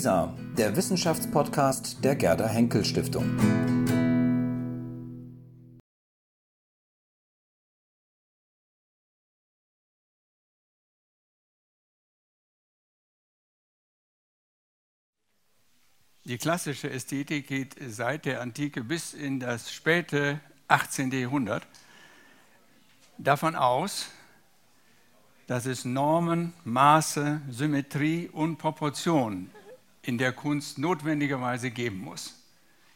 WISA, 0.00 0.34
der 0.56 0.74
Wissenschaftspodcast 0.76 2.02
der 2.02 2.16
Gerda 2.16 2.48
Henkel 2.48 2.86
Stiftung. 2.86 3.36
Die 16.24 16.38
klassische 16.38 16.88
Ästhetik 16.88 17.48
geht 17.48 17.76
seit 17.86 18.24
der 18.24 18.40
Antike 18.40 18.82
bis 18.82 19.12
in 19.12 19.38
das 19.38 19.70
späte 19.70 20.40
18. 20.68 21.10
Jahrhundert 21.10 21.66
davon 23.18 23.54
aus, 23.54 24.08
dass 25.46 25.66
es 25.66 25.84
Normen, 25.84 26.54
Maße, 26.64 27.42
Symmetrie 27.50 28.30
und 28.32 28.56
Proportion 28.56 29.50
in 30.02 30.18
der 30.18 30.32
Kunst 30.32 30.78
notwendigerweise 30.78 31.70
geben 31.70 31.98
muss. 31.98 32.34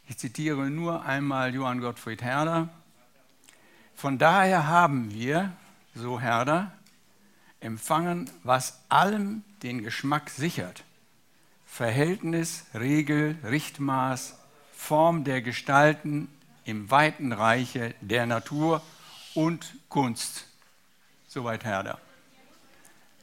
Ich 0.09 0.19
zitiere 0.19 0.71
nur 0.71 1.05
einmal 1.05 1.55
Johann 1.55 1.81
Gottfried 1.81 2.23
Herder. 2.23 2.69
Von 3.95 4.19
daher 4.19 4.67
haben 4.67 5.13
wir, 5.13 5.53
so 5.95 6.21
Herder, 6.21 6.73
empfangen, 7.61 8.31
was 8.43 8.81
allem 8.89 9.43
den 9.63 9.83
Geschmack 9.83 10.31
sichert. 10.31 10.85
Verhältnis, 11.67 12.67
Regel, 12.75 13.39
Richtmaß, 13.45 14.39
Form 14.77 15.25
der 15.25 15.41
Gestalten 15.41 16.29
im 16.65 16.91
weiten 16.91 17.33
Reiche 17.33 17.95
der 18.01 18.27
Natur 18.27 18.83
und 19.35 19.75
Kunst. 19.89 20.47
Soweit 21.27 21.65
Herder. 21.65 21.99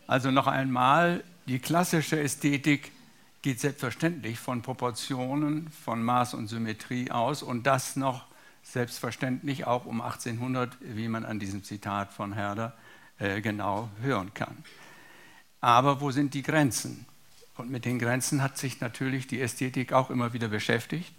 Also 0.07 0.31
noch 0.31 0.47
einmal, 0.47 1.23
die 1.45 1.59
klassische 1.59 2.19
Ästhetik 2.19 2.91
geht 3.41 3.59
selbstverständlich 3.59 4.39
von 4.39 4.61
Proportionen, 4.61 5.69
von 5.69 6.03
Maß 6.03 6.35
und 6.35 6.47
Symmetrie 6.47 7.11
aus 7.11 7.41
und 7.43 7.65
das 7.65 7.95
noch 7.95 8.25
selbstverständlich 8.63 9.65
auch 9.65 9.85
um 9.85 10.01
1800, 10.01 10.77
wie 10.81 11.07
man 11.07 11.25
an 11.25 11.39
diesem 11.39 11.63
Zitat 11.63 12.13
von 12.13 12.33
Herder 12.33 12.77
äh, 13.17 13.41
genau 13.41 13.89
hören 14.01 14.33
kann. 14.33 14.63
Aber 15.59 16.01
wo 16.01 16.11
sind 16.11 16.33
die 16.33 16.43
Grenzen? 16.43 17.05
Und 17.57 17.69
mit 17.69 17.85
den 17.85 17.99
Grenzen 17.99 18.41
hat 18.41 18.57
sich 18.57 18.79
natürlich 18.79 19.27
die 19.27 19.41
Ästhetik 19.41 19.93
auch 19.93 20.09
immer 20.09 20.33
wieder 20.33 20.47
beschäftigt. 20.47 21.13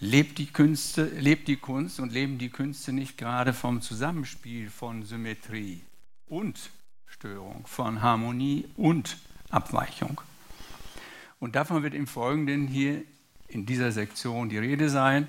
Lebt 0.00 0.38
die, 0.38 0.46
Künste, 0.46 1.04
lebt 1.04 1.48
die 1.48 1.56
Kunst 1.56 2.00
und 2.00 2.12
leben 2.12 2.38
die 2.38 2.50
Künste 2.50 2.92
nicht 2.92 3.16
gerade 3.16 3.52
vom 3.52 3.80
Zusammenspiel 3.80 4.70
von 4.70 5.04
Symmetrie 5.04 5.82
und 6.26 6.70
Störung, 7.06 7.66
von 7.66 8.02
Harmonie 8.02 8.66
und 8.76 9.18
Abweichung. 9.50 10.20
Und 11.40 11.56
davon 11.56 11.82
wird 11.82 11.94
im 11.94 12.06
Folgenden 12.06 12.66
hier 12.66 13.02
in 13.48 13.66
dieser 13.66 13.92
Sektion 13.92 14.48
die 14.48 14.58
Rede 14.58 14.88
sein. 14.88 15.28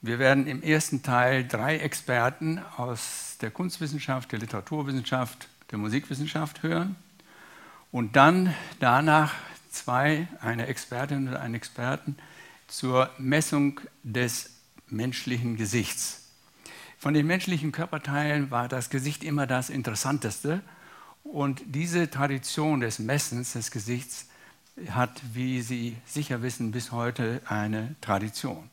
Wir 0.00 0.18
werden 0.18 0.46
im 0.46 0.62
ersten 0.62 1.02
Teil 1.02 1.46
drei 1.46 1.78
Experten 1.78 2.60
aus 2.76 3.36
der 3.40 3.50
Kunstwissenschaft, 3.50 4.30
der 4.32 4.38
Literaturwissenschaft, 4.38 5.48
der 5.70 5.78
Musikwissenschaft 5.78 6.62
hören 6.62 6.96
und 7.90 8.16
dann 8.16 8.54
danach 8.80 9.34
zwei, 9.70 10.28
eine 10.40 10.66
Expertin 10.66 11.28
und 11.28 11.36
einen 11.36 11.54
Experten 11.54 12.16
zur 12.66 13.10
Messung 13.18 13.80
des 14.02 14.50
menschlichen 14.88 15.56
Gesichts. 15.56 16.28
Von 16.98 17.14
den 17.14 17.26
menschlichen 17.26 17.72
Körperteilen 17.72 18.50
war 18.50 18.68
das 18.68 18.90
Gesicht 18.90 19.22
immer 19.22 19.46
das 19.46 19.70
Interessanteste 19.70 20.62
und 21.22 21.62
diese 21.66 22.10
Tradition 22.10 22.80
des 22.80 22.98
Messens 22.98 23.52
des 23.52 23.70
Gesichts 23.70 24.27
hat, 24.90 25.20
wie 25.32 25.60
Sie 25.60 25.96
sicher 26.06 26.42
wissen, 26.42 26.72
bis 26.72 26.92
heute 26.92 27.40
eine 27.46 27.96
Tradition. 28.00 28.70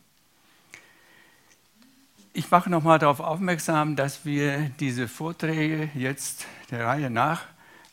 Ich 2.34 2.52
mache 2.52 2.70
nochmal 2.70 3.00
darauf 3.00 3.22
aufmerksam, 3.22 3.96
dass 3.96 4.26
wir 4.26 4.70
diese 4.80 5.08
Vorträge 5.08 5.90
jetzt 5.96 6.46
der 6.70 6.86
Reihe 6.86 7.10
nach 7.10 7.44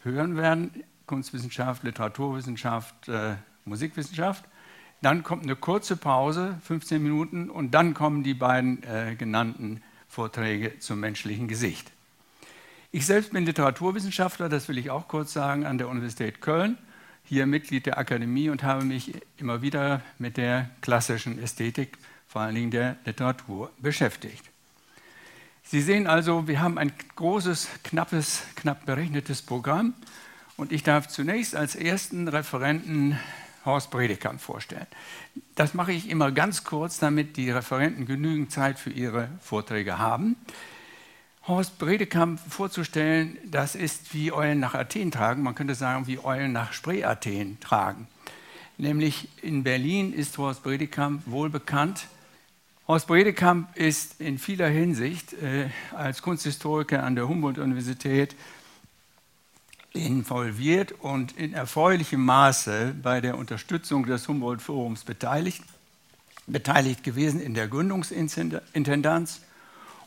hören 0.02 0.36
werden. 0.36 0.84
Kunstwissenschaft, 1.06 1.84
Literaturwissenschaft, 1.84 3.08
äh, 3.08 3.34
Musikwissenschaft. 3.64 4.44
Dann 5.00 5.22
kommt 5.22 5.44
eine 5.44 5.56
kurze 5.56 5.96
Pause, 5.96 6.58
15 6.62 7.02
Minuten, 7.02 7.50
und 7.50 7.72
dann 7.72 7.94
kommen 7.94 8.22
die 8.22 8.34
beiden 8.34 8.82
äh, 8.84 9.14
genannten 9.16 9.82
Vorträge 10.08 10.78
zum 10.78 11.00
menschlichen 11.00 11.48
Gesicht. 11.48 11.90
Ich 12.92 13.06
selbst 13.06 13.32
bin 13.32 13.46
Literaturwissenschaftler, 13.46 14.48
das 14.48 14.68
will 14.68 14.78
ich 14.78 14.90
auch 14.90 15.08
kurz 15.08 15.32
sagen, 15.32 15.64
an 15.66 15.78
der 15.78 15.88
Universität 15.88 16.40
Köln, 16.40 16.78
hier 17.24 17.46
Mitglied 17.46 17.86
der 17.86 17.98
Akademie 17.98 18.50
und 18.50 18.62
habe 18.62 18.84
mich 18.84 19.12
immer 19.38 19.62
wieder 19.62 20.02
mit 20.18 20.36
der 20.36 20.70
klassischen 20.80 21.42
Ästhetik, 21.42 21.98
vor 22.26 22.42
allen 22.42 22.54
Dingen 22.54 22.70
der 22.70 22.96
Literatur, 23.04 23.70
beschäftigt. 23.78 24.44
Sie 25.64 25.80
sehen 25.80 26.06
also, 26.06 26.48
wir 26.48 26.60
haben 26.60 26.78
ein 26.78 26.92
großes, 27.16 27.68
knappes, 27.84 28.42
knapp 28.56 28.84
berechnetes 28.84 29.42
Programm 29.42 29.94
und 30.56 30.72
ich 30.72 30.82
darf 30.82 31.08
zunächst 31.08 31.54
als 31.56 31.74
ersten 31.74 32.28
Referenten 32.28 33.18
Horst 33.64 33.90
Bredekamp 33.90 34.40
vorstellen. 34.40 34.86
Das 35.54 35.72
mache 35.72 35.92
ich 35.92 36.10
immer 36.10 36.32
ganz 36.32 36.64
kurz, 36.64 36.98
damit 36.98 37.36
die 37.36 37.50
Referenten 37.50 38.06
genügend 38.06 38.50
Zeit 38.50 38.78
für 38.78 38.90
ihre 38.90 39.28
Vorträge 39.40 39.98
haben. 39.98 40.36
Horst 41.48 41.78
Bredekamp 41.78 42.38
vorzustellen, 42.48 43.36
das 43.44 43.74
ist 43.74 44.14
wie 44.14 44.30
Eulen 44.30 44.60
nach 44.60 44.74
Athen 44.74 45.10
tragen, 45.10 45.42
man 45.42 45.56
könnte 45.56 45.74
sagen, 45.74 46.06
wie 46.06 46.20
Eulen 46.22 46.52
nach 46.52 46.72
Spree-Athen 46.72 47.58
tragen. 47.58 48.06
Nämlich 48.78 49.28
in 49.42 49.64
Berlin 49.64 50.12
ist 50.12 50.38
Horst 50.38 50.62
Bredekamp 50.62 51.22
wohl 51.26 51.50
bekannt. 51.50 52.06
Horst 52.86 53.08
Bredekamp 53.08 53.76
ist 53.76 54.20
in 54.20 54.38
vieler 54.38 54.68
Hinsicht 54.68 55.32
äh, 55.32 55.68
als 55.96 56.22
Kunsthistoriker 56.22 57.02
an 57.02 57.16
der 57.16 57.26
Humboldt-Universität 57.26 58.36
involviert 59.92 60.92
und 60.92 61.32
in 61.32 61.54
erfreulichem 61.54 62.24
Maße 62.24 62.94
bei 63.02 63.20
der 63.20 63.36
Unterstützung 63.36 64.06
des 64.06 64.28
Humboldt-Forums 64.28 65.02
beteiligt, 65.02 65.64
beteiligt 66.46 67.02
gewesen 67.02 67.40
in 67.40 67.54
der 67.54 67.66
Gründungsintendanz 67.66 69.40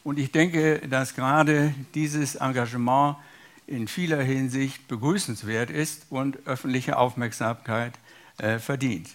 und 0.05 0.19
ich 0.19 0.31
denke, 0.31 0.87
dass 0.87 1.15
gerade 1.15 1.73
dieses 1.95 2.35
Engagement 2.35 3.17
in 3.65 3.87
vieler 3.87 4.21
Hinsicht 4.21 4.87
begrüßenswert 4.87 5.71
ist 5.71 6.05
und 6.11 6.45
öffentliche 6.45 6.97
Aufmerksamkeit 6.97 7.93
äh, 8.37 8.59
verdient. 8.59 9.09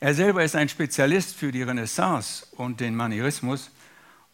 Er 0.00 0.12
selber 0.12 0.44
ist 0.44 0.54
ein 0.54 0.68
Spezialist 0.68 1.34
für 1.34 1.50
die 1.50 1.62
Renaissance 1.62 2.46
und 2.56 2.80
den 2.80 2.94
Manierismus 2.94 3.70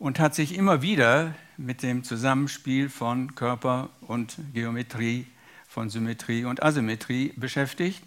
und 0.01 0.19
hat 0.19 0.35
sich 0.35 0.59
immer 0.59 0.83
wieder 0.83 1.37
mit 1.57 1.85
dem 1.85 2.03
Zusammenspiel 2.03 2.89
von 2.89 3.37
Körper 3.37 3.89
und 4.01 4.37
Geometrie, 4.53 5.29
von 5.69 5.91
Symmetrie 5.91 6.45
und 6.45 6.61
Asymmetrie 6.61 7.35
beschäftigt. 7.37 8.03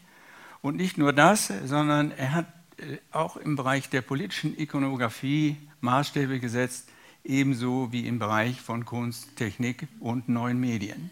Und 0.61 0.75
nicht 0.75 0.97
nur 0.97 1.13
das, 1.13 1.53
sondern 1.63 2.11
er 2.11 2.33
hat 2.33 2.47
äh, 2.79 2.97
auch 3.13 3.37
im 3.37 3.55
Bereich 3.55 3.87
der 3.87 4.01
politischen 4.01 4.59
Ikonographie 4.59 5.55
Maßstäbe 5.79 6.41
gesetzt, 6.41 6.89
ebenso 7.27 7.91
wie 7.91 8.07
im 8.07 8.19
Bereich 8.19 8.61
von 8.61 8.85
Kunst, 8.85 9.35
Technik 9.35 9.87
und 9.99 10.29
neuen 10.29 10.59
Medien. 10.59 11.11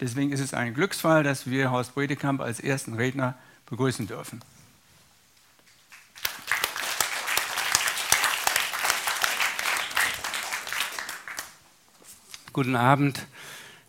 Deswegen 0.00 0.32
ist 0.32 0.40
es 0.40 0.54
ein 0.54 0.74
Glücksfall, 0.74 1.22
dass 1.22 1.48
wir 1.48 1.70
Horst 1.70 1.94
Bredekamp 1.94 2.40
als 2.40 2.58
ersten 2.58 2.94
Redner 2.94 3.36
begrüßen 3.66 4.06
dürfen. 4.06 4.40
Guten 12.52 12.76
Abend, 12.76 13.26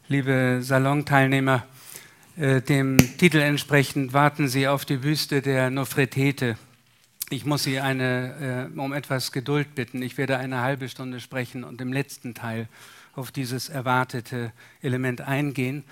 liebe 0.07 0.59
Salonteilnehmer. 0.62 1.66
Äh, 2.38 2.62
dem 2.62 2.97
Titel 3.18 3.40
entsprechend 3.40 4.13
warten 4.13 4.47
Sie 4.47 4.67
auf 4.67 4.85
die 4.85 4.97
Büste 4.97 5.41
der 5.41 5.70
Nofretete 5.70 6.58
ich 7.29 7.46
muss 7.46 7.64
Sie 7.64 7.79
eine, 7.79 8.70
äh, 8.75 8.79
um 8.79 8.93
etwas 8.93 9.31
Geduld 9.31 9.75
bitten. 9.75 10.02
Ich 10.02 10.17
werde 10.17 10.37
eine 10.37 10.61
halbe 10.61 10.90
Stunde 10.90 11.20
sprechen 11.20 11.64
und 11.64 11.81
im 11.81 11.93
letzten 11.93 12.34
Teil 12.34 12.67
auf 13.16 13.31
dieses 13.31 13.70
erwartete 13.70 14.52
Element 14.81 15.22
eingehen, 15.22 15.84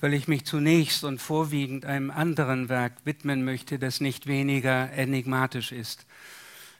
weil 0.00 0.14
ich 0.14 0.28
mich 0.28 0.44
zunächst 0.44 1.04
und 1.04 1.20
vorwiegend 1.20 1.86
einem 1.86 2.10
anderen 2.10 2.68
Werk 2.68 2.92
widmen 3.04 3.44
möchte, 3.44 3.78
das 3.78 4.00
nicht 4.00 4.26
weniger 4.26 4.92
enigmatisch 4.92 5.72
ist. 5.72 6.06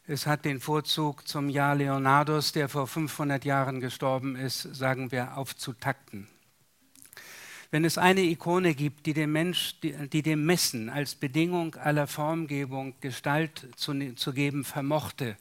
Es 0.07 0.27
hat 0.27 0.45
den 0.45 0.61
Vorzug 0.61 1.27
zum 1.27 1.49
Jahr 1.49 1.75
Leonardos, 1.75 2.53
der 2.53 2.69
vor 2.69 2.87
500 2.87 3.45
Jahren 3.45 3.81
gestorben 3.81 4.37
ist, 4.37 4.63
sagen 4.75 5.11
wir, 5.11 5.37
aufzutakten. 5.37 6.29
Wenn 7.71 7.85
es 7.85 7.99
eine 7.99 8.23
Ikone 8.23 8.75
gibt, 8.75 9.07
die 9.07 9.13
dem 9.13 9.33
Mensch, 9.33 9.81
die, 9.81 9.93
die 10.09 10.23
dem 10.23 10.47
Messen 10.47 10.89
als 10.89 11.15
Bedingung 11.15 11.75
aller 11.75 12.07
Formgebung 12.07 12.95
Gestalt 13.01 13.67
zu, 13.77 14.15
zu 14.15 14.33
geben 14.33 14.65
vermochte, 14.65 15.37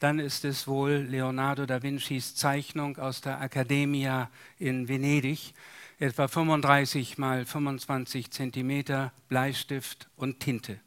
dann 0.00 0.18
ist 0.18 0.44
es 0.44 0.66
wohl 0.66 1.06
Leonardo 1.08 1.66
da 1.66 1.82
Vincis 1.82 2.34
Zeichnung 2.34 2.98
aus 2.98 3.20
der 3.20 3.40
Accademia 3.40 4.30
in 4.58 4.88
Venedig, 4.88 5.54
etwa 5.98 6.28
35 6.28 7.18
mal 7.18 7.44
25 7.44 8.30
Zentimeter 8.30 9.12
Bleistift 9.28 10.08
und 10.16 10.40
Tinte. 10.40 10.78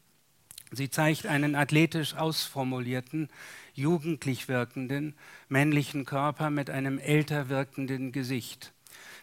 Sie 0.72 0.90
zeigt 0.90 1.26
einen 1.26 1.56
athletisch 1.56 2.16
ausformulierten, 2.16 3.30
jugendlich 3.74 4.48
wirkenden, 4.48 5.16
männlichen 5.50 6.06
Körper 6.06 6.50
mit 6.50 6.70
einem 6.70 6.98
älter 6.98 7.50
wirkenden 7.50 8.14
Gesicht, 8.14 8.72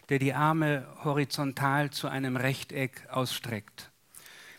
der 0.09 0.19
die 0.19 0.33
Arme 0.33 0.87
horizontal 1.03 1.91
zu 1.91 2.07
einem 2.07 2.35
Rechteck 2.35 3.07
ausstreckt. 3.09 3.91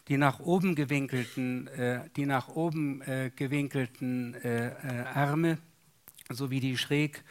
Die 0.08 0.16
nach 0.16 0.40
oben 0.40 0.74
gewinkelten, 0.74 1.66
äh, 1.68 2.00
die 2.16 2.26
nach 2.26 2.48
oben, 2.48 3.02
äh, 3.02 3.30
gewinkelten 3.34 4.34
äh, 4.34 4.68
äh 4.68 5.04
Arme 5.14 5.58
sowie 6.28 6.60
die 6.60 6.76
schräg 6.76 7.22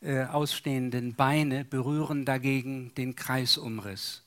äh, 0.00 0.24
ausstehenden 0.24 1.14
Beine 1.14 1.64
berühren 1.64 2.24
dagegen 2.24 2.92
den 2.94 3.16
Kreisumriss. 3.16 4.24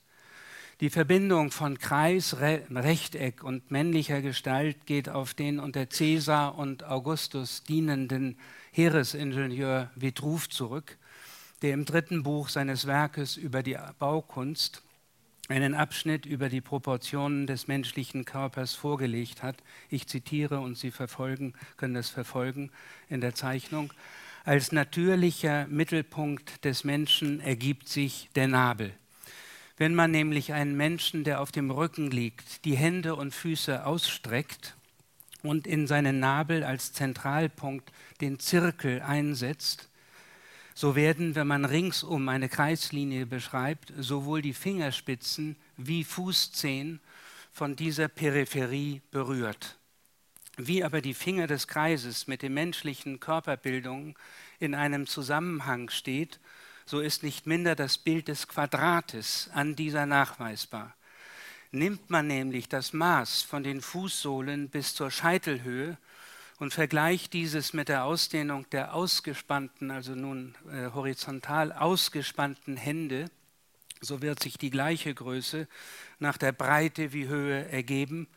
Die 0.79 0.89
Verbindung 0.89 1.49
von 1.49 1.79
Kreis, 1.79 2.39
Re 2.39 2.61
Rechteck 2.69 3.44
und 3.44 3.71
männlicher 3.71 4.21
Gestalt 4.21 4.85
geht 4.85 5.09
auf 5.09 5.33
den 5.33 5.59
unter 5.59 5.88
Caesar 5.88 6.57
und 6.57 6.83
Augustus 6.83 7.63
dienenden 7.63 8.38
Heeresingenieur 8.71 9.89
Vitruv 9.95 10.49
zurück, 10.49 10.97
der 11.62 11.74
im 11.74 11.86
dritten 11.86 12.24
Buch 12.24 12.50
seines 12.50 12.86
Werkes 12.88 13.38
über 13.38 13.63
die 13.63 13.77
Baukunst 14.00 14.83
einen 15.50 15.75
Abschnitt 15.75 16.25
über 16.25 16.50
die 16.50 16.62
Proportionen 16.62 17.48
des 17.48 17.68
menschlichen 17.68 18.25
Körpers 18.25 18.74
vorgelegt 18.74 19.44
hat. 19.44 19.56
Ich 19.89 20.07
zitiere 20.07 20.59
und 20.59 20.77
Sie 20.77 20.92
verfolgen, 20.92 21.54
können 21.77 21.94
das 21.94 22.09
verfolgen 22.09 22.71
in 23.09 23.21
der 23.21 23.33
Zeichnung. 23.33 23.94
Als 24.44 24.71
natürlicher 24.71 25.68
Mittelpunkt 25.68 26.63
des 26.65 26.83
Menschen 26.83 27.39
ergibt 27.39 27.88
sich 27.89 28.30
der 28.36 28.48
Nabel. 28.48 28.94
Wenn 29.77 29.94
man 29.94 30.12
nämlich 30.12 30.54
einen 30.54 30.75
Menschen, 30.75 31.24
der 31.24 31.39
auf 31.39 31.51
dem 31.51 31.69
Rücken 31.69 32.09
liegt, 32.09 32.65
die 32.65 32.75
Hände 32.75 33.15
und 33.15 33.33
Füße 33.33 33.86
ausstreckt 33.86 34.75
und 35.44 35.68
in 35.68 35.86
seinen 35.86 36.19
Nabel 36.19 36.63
als 36.63 36.94
Zentralpunkt 36.94 37.92
den 38.21 38.39
Zirkel 38.39 39.01
einsetzt, 39.01 39.89
so 40.77 40.95
werden, 40.95 41.33
wenn 41.33 41.47
man 41.47 41.65
ringsum 41.65 42.29
eine 42.29 42.50
Kreislinie 42.50 43.25
beschreibt, 43.25 43.91
sowohl 43.97 44.44
die 44.44 44.53
Fingerspitzen 44.53 45.56
wie 45.75 46.03
Fußzehen 46.03 47.00
von 47.51 47.75
dieser 47.75 48.07
Peripherie 48.07 49.01
berührt. 49.09 49.75
Wie 50.56 50.83
aber 50.83 51.01
die 51.01 51.15
Finger 51.15 51.47
des 51.47 51.68
Kreises 51.68 52.27
mit 52.27 52.44
den 52.44 52.53
menschlichen 52.53 53.19
Körperbildungen 53.19 54.13
in 54.59 54.75
einem 54.75 55.07
Zusammenhang 55.07 55.89
steht, 55.89 56.39
so 56.85 57.00
ist 57.00 57.23
nicht 57.23 57.47
minder 57.47 57.73
das 57.73 57.97
Bild 57.97 58.27
des 58.27 58.47
Quadrates 58.47 59.50
an 59.56 59.75
dieser 59.75 60.06
nachweisbar. 60.06 60.94
Nimmt 61.71 62.12
man 62.12 62.27
nämlich 62.27 62.69
das 62.69 62.94
Maß 62.94 63.41
von 63.41 63.63
den 63.63 63.81
Fußsohlen 63.81 64.69
bis 64.69 64.94
zur 64.94 65.09
Scheitelhöhe 65.09 65.97
und 66.59 66.74
vergleicht 66.74 67.33
dieses 67.33 67.74
mit 67.74 67.89
der 67.89 68.04
Ausdehnung 68.04 68.69
der 68.71 68.94
ausgespannten, 68.94 69.92
also 69.92 70.15
nun 70.15 70.56
äh, 70.71 70.92
horizontal 70.94 71.71
ausgespannten 71.71 72.77
Hände, 72.77 73.30
so 74.01 74.21
wird 74.21 74.42
sich 74.42 74.57
die 74.57 74.69
gleiche 74.69 75.13
Größe 75.13 75.68
nach 76.19 76.38
der 76.38 76.51
Breite 76.51 77.13
wie 77.13 77.27
Höhe 77.27 77.68
ergeben, 77.69 78.27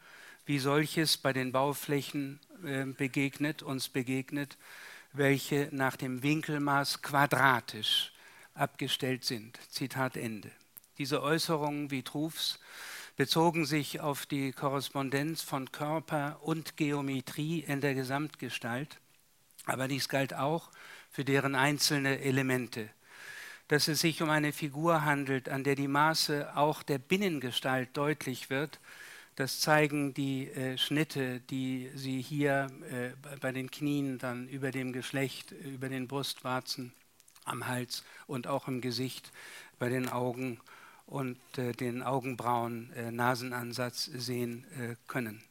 wie 0.46 0.58
solches 0.58 1.16
bei 1.16 1.32
den 1.32 1.52
Bauflächen 1.52 2.40
äh, 2.64 2.84
begegnet, 2.84 3.62
uns 3.62 3.88
begegnet, 3.88 4.56
welche 5.12 5.68
nach 5.72 5.96
dem 5.96 6.22
Winkelmaß 6.22 7.02
quadratisch 7.02 8.12
abgestellt 8.54 9.24
sind. 9.24 9.58
Zitat 9.70 10.16
Ende. 10.16 10.50
Diese 10.98 11.22
Äußerungen 11.22 11.90
Vitruvs 11.90 12.58
bezogen 13.20 13.66
sich 13.66 14.00
auf 14.00 14.24
die 14.24 14.50
Korrespondenz 14.50 15.42
von 15.42 15.70
Körper 15.72 16.38
und 16.40 16.78
Geometrie 16.78 17.60
in 17.60 17.82
der 17.82 17.92
Gesamtgestalt, 17.92 18.98
aber 19.66 19.88
dies 19.88 20.08
galt 20.08 20.32
auch 20.32 20.70
für 21.10 21.22
deren 21.22 21.54
einzelne 21.54 22.20
Elemente. 22.20 22.88
Dass 23.68 23.88
es 23.88 24.00
sich 24.00 24.22
um 24.22 24.30
eine 24.30 24.54
Figur 24.54 25.04
handelt, 25.04 25.50
an 25.50 25.64
der 25.64 25.74
die 25.74 25.86
Maße 25.86 26.56
auch 26.56 26.82
der 26.82 26.96
Binnengestalt 26.96 27.94
deutlich 27.94 28.48
wird, 28.48 28.80
das 29.36 29.60
zeigen 29.60 30.14
die 30.14 30.48
äh, 30.48 30.78
Schnitte, 30.78 31.40
die 31.40 31.90
Sie 31.94 32.22
hier 32.22 32.68
äh, 32.90 33.10
bei 33.38 33.52
den 33.52 33.70
Knien, 33.70 34.16
dann 34.16 34.48
über 34.48 34.70
dem 34.70 34.94
Geschlecht, 34.94 35.52
über 35.52 35.90
den 35.90 36.08
Brustwarzen 36.08 36.94
am 37.44 37.66
Hals 37.66 38.02
und 38.26 38.46
auch 38.46 38.66
im 38.66 38.80
Gesicht, 38.80 39.30
bei 39.78 39.90
den 39.90 40.08
Augen 40.08 40.58
und 41.10 41.38
äh, 41.58 41.72
den 41.72 42.02
Augenbrauen, 42.02 42.92
äh, 42.94 43.10
sehen 43.92 44.64
äh, 44.78 44.94
können. 45.06 45.42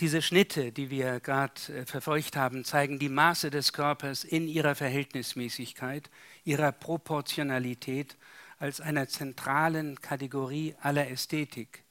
Diese 0.00 0.22
Schnitte, 0.22 0.72
die 0.72 0.90
wir 0.90 1.20
gerade 1.20 1.86
verfolgt 1.86 2.36
haben, 2.36 2.64
zeigen 2.64 2.98
die 2.98 3.08
Maße 3.08 3.48
des 3.48 3.72
Körpers 3.72 4.24
in 4.24 4.48
ihrer 4.48 4.74
Verhältnismäßigkeit, 4.74 6.10
ihrer 6.44 6.72
Proportionalität 6.72 8.16
als 8.58 8.80
einer 8.80 9.06
zentralen 9.06 10.00
Kategorie 10.00 10.74
aller 10.80 11.08
Ästhetik. 11.08 11.84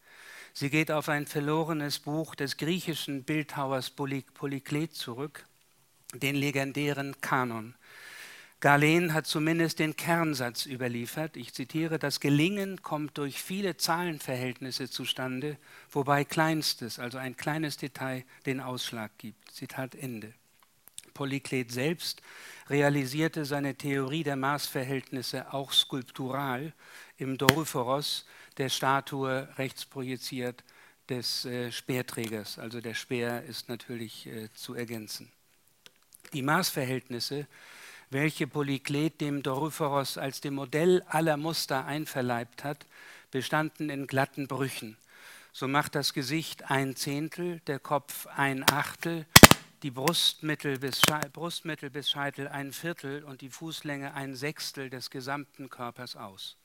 Sie 0.51 0.69
geht 0.69 0.91
auf 0.91 1.07
ein 1.07 1.27
verlorenes 1.27 1.99
Buch 1.99 2.35
des 2.35 2.57
griechischen 2.57 3.23
Bildhauers 3.23 3.89
Polyklet 3.89 4.93
zurück, 4.93 5.45
den 6.13 6.35
legendären 6.35 7.15
Kanon, 7.21 7.75
Galen 8.59 9.13
hat 9.13 9.27
zumindest 9.27 9.77
den 9.77 9.95
Kernsatz 9.95 10.65
überliefert. 10.65 11.37
Ich 11.37 11.53
zitiere, 11.53 11.99
das 11.99 12.19
Gelingen 12.19 12.81
kommt 12.81 13.19
durch 13.19 13.41
viele 13.41 13.77
Zahlenverhältnisse 13.77 14.89
zustande, 14.89 15.57
wobei 15.91 16.23
kleinstes, 16.25 16.97
also 16.97 17.19
ein 17.19 17.37
kleines 17.37 17.77
Detail, 17.77 18.23
den 18.47 18.59
Ausschlag 18.59 19.11
gibt. 19.19 19.51
Zitat 19.51 19.93
Ende. 19.93 20.33
Polyklet 21.13 21.71
selbst 21.71 22.21
realisierte 22.67 23.45
seine 23.45 23.75
Theorie 23.75 24.23
der 24.23 24.35
Maßverhältnisse 24.35 25.53
auch 25.53 25.71
skulptural 25.71 26.73
im 27.17 27.37
Doryphoros, 27.37 28.25
der 28.57 28.69
Statue 28.69 29.47
rechts 29.57 29.85
projiziert 29.85 30.63
des 31.09 31.45
äh, 31.45 31.71
Speerträgers. 31.71 32.57
Also 32.57 32.81
der 32.81 32.95
Speer 32.95 33.43
ist 33.43 33.69
natürlich 33.69 34.25
äh, 34.27 34.51
zu 34.53 34.73
ergänzen. 34.73 35.31
Die 36.33 36.41
Maßverhältnisse 36.41 37.47
welche 38.09 38.47
Polyklet 38.47 39.19
dem 39.21 39.43
Doryphoros 39.43 40.17
als 40.17 40.41
dem 40.41 40.55
Modell 40.55 41.03
aller 41.07 41.37
Muster 41.37 41.85
einverleibt 41.85 42.63
hat, 42.63 42.85
bestanden 43.31 43.89
in 43.89 44.07
glatten 44.07 44.47
Brüchen. 44.47 44.97
So 45.51 45.67
macht 45.67 45.95
das 45.95 46.13
Gesicht 46.13 46.69
ein 46.69 46.95
Zehntel, 46.95 47.59
der 47.61 47.79
Kopf 47.79 48.27
ein 48.27 48.63
Achtel, 48.69 49.25
die 49.83 49.91
Brustmittel 49.91 50.79
bis, 50.79 51.01
Brustmittel 51.33 51.89
bis 51.89 52.09
Scheitel 52.09 52.47
ein 52.47 52.73
Viertel 52.73 53.23
und 53.23 53.41
die 53.41 53.49
Fußlänge 53.49 54.13
ein 54.13 54.35
Sechstel 54.35 54.89
des 54.89 55.09
gesamten 55.09 55.69
Körpers 55.69 56.15
aus. 56.15 56.57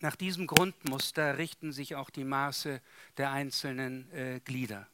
Nach 0.00 0.16
diesem 0.16 0.46
Grundmuster 0.46 1.38
richten 1.38 1.72
sich 1.72 1.94
auch 1.94 2.10
die 2.10 2.24
Maße 2.24 2.80
der 3.18 3.30
einzelnen 3.30 4.10
äh, 4.12 4.40
Glieder. 4.40 4.88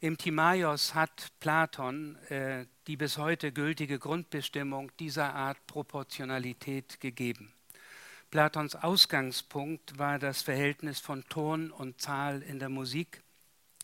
Im 0.00 0.16
Timaios 0.16 0.94
hat 0.94 1.32
Platon 1.40 2.14
äh, 2.28 2.66
die 2.86 2.96
bis 2.96 3.18
heute 3.18 3.50
gültige 3.50 3.98
Grundbestimmung 3.98 4.92
dieser 4.98 5.34
Art 5.34 5.66
Proportionalität 5.66 7.00
gegeben. 7.00 7.52
Platons 8.30 8.76
Ausgangspunkt 8.76 9.98
war 9.98 10.20
das 10.20 10.42
Verhältnis 10.42 11.00
von 11.00 11.24
Ton 11.28 11.72
und 11.72 12.00
Zahl 12.00 12.42
in 12.42 12.60
der 12.60 12.68
Musik, 12.68 13.24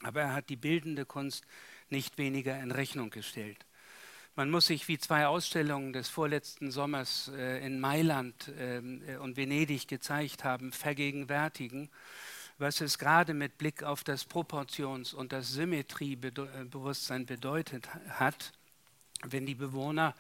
aber 0.05 0.21
er 0.21 0.35
hat 0.35 0.51
die 0.51 0.57
bildende 0.57 1.05
Kunst 1.05 1.45
nicht 1.89 2.17
weniger 2.17 2.61
in 2.61 2.71
Rechnung 2.71 3.11
gestellt. 3.11 3.67
Man 4.37 4.51
muss 4.51 4.67
sich 4.67 4.87
wie 4.87 4.99
zwei 4.99 5.27
Ausstellungen 5.27 5.93
des 5.93 6.09
vorletzten 6.09 6.71
Sommers 6.71 7.33
äh, 7.37 7.67
in 7.67 7.81
Mailand 7.81 8.53
ähm, 8.57 9.03
äh, 9.09 9.17
und 9.17 9.37
Venedig 9.37 9.89
gezeigt 9.89 10.45
haben, 10.45 10.71
vergegenwärtigen, 10.71 11.91
was 12.59 12.81
es 12.81 12.99
gerade 12.99 13.35
mit 13.35 13.59
Blick 13.59 13.83
auf 13.83 14.05
das 14.05 14.25
Proportions- 14.25 15.15
und 15.15 15.33
das 15.33 15.53
Symmetriebewusstsein 15.53 17.27
bedeutet 17.27 17.89
hat 18.09 18.53
wenn 19.33 19.47
die 19.47 19.55
Bewohner 19.55 20.15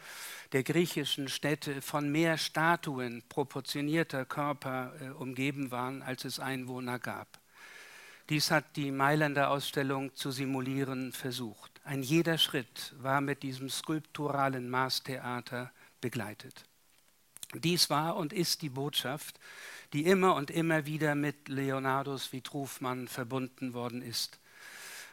der 0.52 0.62
griechischen 0.62 1.28
Städte 1.28 1.82
von 1.82 2.10
mehr 2.10 2.38
Statuen 2.38 3.22
proportionierter 3.28 4.24
Körper 4.24 4.92
äh, 5.00 5.08
umgeben 5.10 5.70
waren, 5.70 6.02
als 6.02 6.24
es 6.24 6.40
Einwohner 6.40 6.98
gab. 6.98 7.40
Dies 8.30 8.50
hat 8.50 8.76
die 8.76 8.90
Mailänder 8.90 9.50
Ausstellung 9.50 10.14
zu 10.14 10.30
simulieren 10.30 11.12
versucht. 11.12 11.80
Ein 11.84 12.02
jeder 12.02 12.38
Schritt 12.38 12.94
war 12.98 13.20
mit 13.20 13.42
diesem 13.42 13.68
skulpturalen 13.68 14.70
Maßtheater 14.70 15.70
begleitet. 16.00 16.64
Dies 17.60 17.90
war 17.90 18.16
und 18.16 18.32
ist 18.32 18.62
die 18.62 18.70
Botschaft, 18.70 19.38
die 19.92 20.04
immer 20.04 20.34
und 20.34 20.50
immer 20.50 20.86
wieder 20.86 21.14
mit 21.14 21.48
Leonardos 21.48 22.32
Vitruvmann 22.32 23.08
verbunden 23.08 23.74
worden 23.74 24.02
ist 24.02 24.38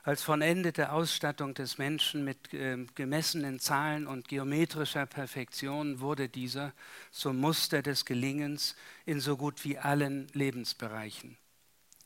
als 0.04 0.24
vollendete 0.24 0.92
Ausstattung 0.92 1.54
des 1.54 1.78
Menschen 1.78 2.24
mit 2.24 2.54
äh, 2.54 2.86
gemessenen 2.96 3.60
Zahlen 3.60 4.08
und 4.08 4.28
geometrischer 4.28 5.06
Perfektion 5.06 6.00
wurde 6.00 6.28
dieser 6.28 6.74
zum 7.12 7.38
Muster 7.38 7.82
des 7.82 8.06
Gelingens 8.06 8.76
in 9.06 9.20
so 9.20 9.38
gut 9.38 9.64
wie 9.64 9.78
allen 9.78 10.28
Lebensbereichen. 10.34 11.38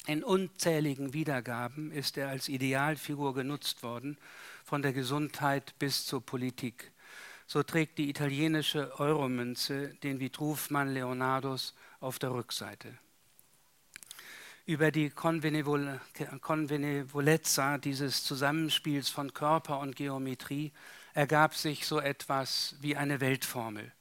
In 0.07 0.23
unzähligen 0.23 1.13
Wiedergaben 1.13 1.91
ist 1.91 2.17
er 2.17 2.29
als 2.29 2.49
Idealfigur 2.49 3.33
genutzt 3.33 3.81
worden, 3.81 4.17
von 4.63 4.81
der 4.81 4.93
Gesundheit 4.93 5.73
bis 5.79 6.05
zur 6.05 6.23
Politik. 6.23 6.91
So 7.47 7.63
trägt 7.63 7.97
die 7.97 8.09
italienische 8.09 8.99
Euromünze 8.99 9.95
den 10.03 10.19
Vitruvmann 10.19 10.93
Leonardos 10.93 11.73
auf 11.99 12.19
der 12.19 12.31
Rückseite. 12.31 12.97
Über 14.65 14.91
die 14.91 15.11
Convenevolezza 15.11 17.77
dieses 17.77 18.23
Zusammenspiels 18.23 19.09
von 19.09 19.33
Körper 19.33 19.79
und 19.79 19.95
Geometrie 19.95 20.73
ergab 21.13 21.53
sich 21.53 21.85
so 21.85 21.99
etwas 21.99 22.75
wie 22.81 22.95
eine 22.95 23.21
Weltformel 23.21 23.91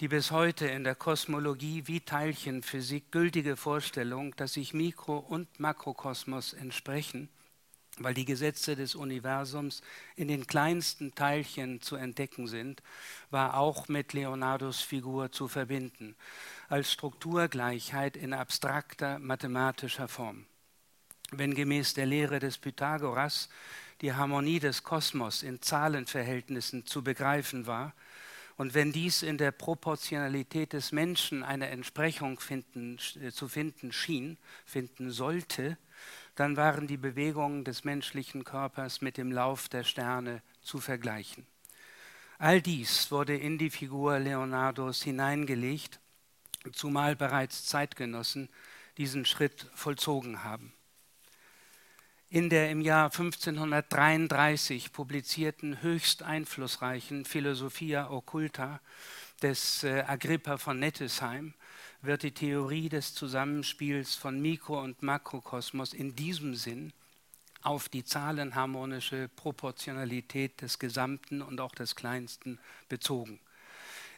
die 0.00 0.08
bis 0.08 0.30
heute 0.30 0.66
in 0.66 0.84
der 0.84 0.94
Kosmologie 0.94 1.84
wie 1.86 2.00
Teilchenphysik 2.00 3.10
gültige 3.10 3.56
Vorstellung, 3.56 4.36
dass 4.36 4.52
sich 4.52 4.74
Mikro- 4.74 5.18
und 5.18 5.58
Makrokosmos 5.58 6.52
entsprechen, 6.52 7.30
weil 7.98 8.14
die 8.14 8.24
Gesetze 8.24 8.76
des 8.76 8.94
Universums 8.94 9.82
in 10.16 10.28
den 10.28 10.46
kleinsten 10.46 11.14
Teilchen 11.14 11.80
zu 11.80 11.96
entdecken 11.96 12.46
sind, 12.46 12.82
war 13.30 13.56
auch 13.56 13.88
mit 13.88 14.12
Leonardos 14.12 14.80
Figur 14.80 15.32
zu 15.32 15.48
verbinden, 15.48 16.16
als 16.68 16.92
Strukturgleichheit 16.92 18.16
in 18.16 18.32
abstrakter 18.32 19.18
mathematischer 19.18 20.08
Form. 20.08 20.46
Wenn 21.32 21.54
gemäß 21.54 21.94
der 21.94 22.06
Lehre 22.06 22.38
des 22.38 22.58
Pythagoras 22.58 23.48
die 24.00 24.12
Harmonie 24.12 24.60
des 24.60 24.82
Kosmos 24.82 25.42
in 25.42 25.62
Zahlenverhältnissen 25.62 26.86
zu 26.86 27.02
begreifen 27.02 27.66
war, 27.66 27.94
und 28.56 28.72
wenn 28.72 28.90
dies 28.90 29.22
in 29.22 29.36
der 29.36 29.50
Proportionalität 29.50 30.72
des 30.72 30.90
Menschen 30.90 31.42
eine 31.42 31.68
Entsprechung 31.68 32.40
finden, 32.40 32.98
äh, 33.20 33.30
zu 33.30 33.48
finden 33.48 33.92
schien, 33.92 34.38
finden 34.64 35.10
sollte, 35.10 35.76
dann 36.36 36.56
waren 36.56 36.86
die 36.86 36.98
Bewegungen 36.98 37.64
des 37.64 37.84
menschlichen 37.84 38.44
Körpers 38.44 39.00
mit 39.00 39.16
dem 39.16 39.32
Lauf 39.32 39.68
der 39.68 39.84
Sterne 39.84 40.42
zu 40.62 40.78
vergleichen. 40.78 41.46
All 42.38 42.60
dies 42.60 43.10
wurde 43.10 43.36
in 43.36 43.56
die 43.58 43.70
Figur 43.70 44.18
Leonardos 44.18 45.02
hineingelegt, 45.02 45.98
zumal 46.72 47.16
bereits 47.16 47.64
Zeitgenossen 47.64 48.50
diesen 48.98 49.24
Schritt 49.24 49.70
vollzogen 49.74 50.44
haben. 50.44 50.72
In 52.28 52.50
der 52.50 52.70
im 52.70 52.80
Jahr 52.80 53.06
1533 53.06 54.92
publizierten 54.92 55.80
höchst 55.80 56.22
einflussreichen 56.22 57.24
Philosophia 57.24 58.10
Occulta 58.10 58.80
des 59.42 59.84
äh, 59.84 60.02
Agrippa 60.06 60.58
von 60.58 60.78
Nettesheim 60.78 61.54
wird 62.02 62.22
die 62.22 62.32
Theorie 62.32 62.88
des 62.88 63.14
Zusammenspiels 63.14 64.14
von 64.14 64.40
Mikro- 64.40 64.82
und 64.82 65.02
Makrokosmos 65.02 65.92
in 65.92 66.14
diesem 66.14 66.54
Sinn 66.54 66.92
auf 67.62 67.88
die 67.88 68.04
zahlenharmonische 68.04 69.28
Proportionalität 69.34 70.62
des 70.62 70.78
Gesamten 70.78 71.42
und 71.42 71.60
auch 71.60 71.74
des 71.74 71.96
Kleinsten 71.96 72.60
bezogen. 72.88 73.40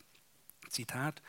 Zitat 0.69 1.21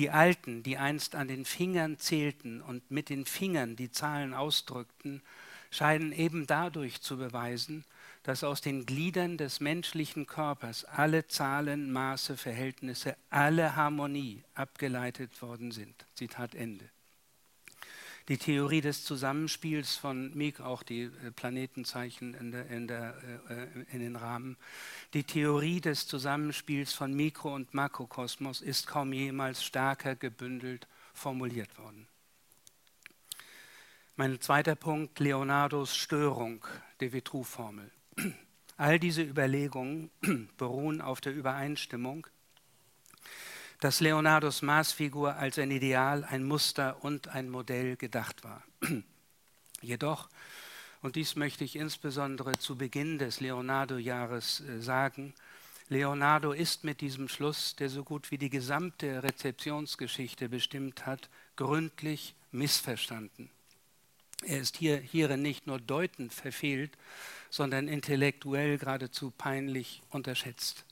Die 0.00 0.08
Alten, 0.08 0.62
die 0.62 0.78
einst 0.78 1.14
an 1.14 1.28
den 1.28 1.44
Fingern 1.44 1.98
zählten 1.98 2.62
und 2.62 2.90
mit 2.90 3.10
den 3.10 3.26
Fingern 3.26 3.76
die 3.76 3.90
Zahlen 3.90 4.32
ausdrückten, 4.32 5.20
scheinen 5.70 6.12
eben 6.12 6.46
dadurch 6.46 7.02
zu 7.02 7.18
beweisen, 7.18 7.84
dass 8.22 8.42
aus 8.42 8.62
den 8.62 8.86
Gliedern 8.86 9.36
des 9.36 9.60
menschlichen 9.60 10.24
Körpers 10.24 10.86
alle 10.86 11.28
Zahlen, 11.28 11.92
Maße, 11.92 12.38
Verhältnisse, 12.38 13.14
alle 13.28 13.76
Harmonie 13.76 14.42
abgeleitet 14.54 15.42
worden 15.42 15.70
sind. 15.70 16.06
Zitat 16.14 16.54
Ende 16.54 16.88
die 18.30 18.38
Theorie 18.38 18.80
des 18.80 19.04
Zusammenspiels 19.04 19.96
von 19.96 20.32
Meek, 20.36 20.60
auch 20.60 20.84
die 20.84 21.02
äh, 21.02 21.32
Planetenzeichen 21.34 22.34
in, 22.34 22.52
der, 22.52 22.66
in, 22.70 22.86
der, 22.86 23.16
äh, 23.48 23.66
in, 23.92 23.98
den 23.98 24.14
Rahmen. 24.14 24.56
Die 25.14 25.24
Theorie 25.24 25.80
des 25.80 26.06
Zusammenspiels 26.06 26.92
von 26.92 27.12
Mikro- 27.12 27.52
und 27.52 27.74
Makrokosmos 27.74 28.60
ist 28.60 28.86
kaum 28.86 29.12
jemals 29.12 29.64
stärker 29.64 30.14
gebündelt 30.14 30.86
formuliert 31.12 31.76
worden. 31.76 32.06
Mein 34.14 34.40
zweiter 34.40 34.76
Punkt, 34.76 35.18
Leonardos 35.18 35.96
Störung 35.96 36.64
der 37.00 37.12
Vitruv-Formel. 37.12 37.90
All 38.76 39.00
diese 39.00 39.22
Überlegungen 39.22 40.12
beruhen 40.56 41.00
auf 41.00 41.20
der 41.20 41.34
Übereinstimmung 41.34 42.28
dass 43.80 44.00
Leonardos 44.00 44.62
Maßfigur 44.62 45.36
als 45.36 45.58
ein 45.58 45.70
Ideal, 45.70 46.24
ein 46.24 46.44
Muster 46.44 47.02
und 47.02 47.28
ein 47.28 47.48
Modell 47.48 47.96
gedacht 47.96 48.44
war. 48.44 48.62
Jedoch, 49.80 50.28
und 51.02 51.16
dies 51.16 51.34
möchte 51.34 51.64
ich 51.64 51.76
insbesondere 51.76 52.52
zu 52.58 52.76
Beginn 52.76 53.18
des 53.18 53.40
Leonardo-Jahres 53.40 54.60
äh, 54.60 54.80
sagen, 54.80 55.34
Leonardo 55.88 56.52
ist 56.52 56.84
mit 56.84 57.00
diesem 57.00 57.28
Schluss, 57.28 57.74
der 57.74 57.88
so 57.88 58.04
gut 58.04 58.30
wie 58.30 58.38
die 58.38 58.50
gesamte 58.50 59.22
Rezeptionsgeschichte 59.22 60.48
bestimmt 60.48 61.04
hat, 61.06 61.28
gründlich 61.56 62.36
missverstanden. 62.52 63.50
Er 64.42 64.60
ist 64.60 64.76
hier, 64.76 64.98
hierin 64.98 65.42
nicht 65.42 65.66
nur 65.66 65.80
deutend 65.80 66.32
verfehlt, 66.32 66.96
sondern 67.50 67.88
intellektuell 67.88 68.78
geradezu 68.78 69.32
peinlich 69.32 70.02
unterschätzt. 70.10 70.84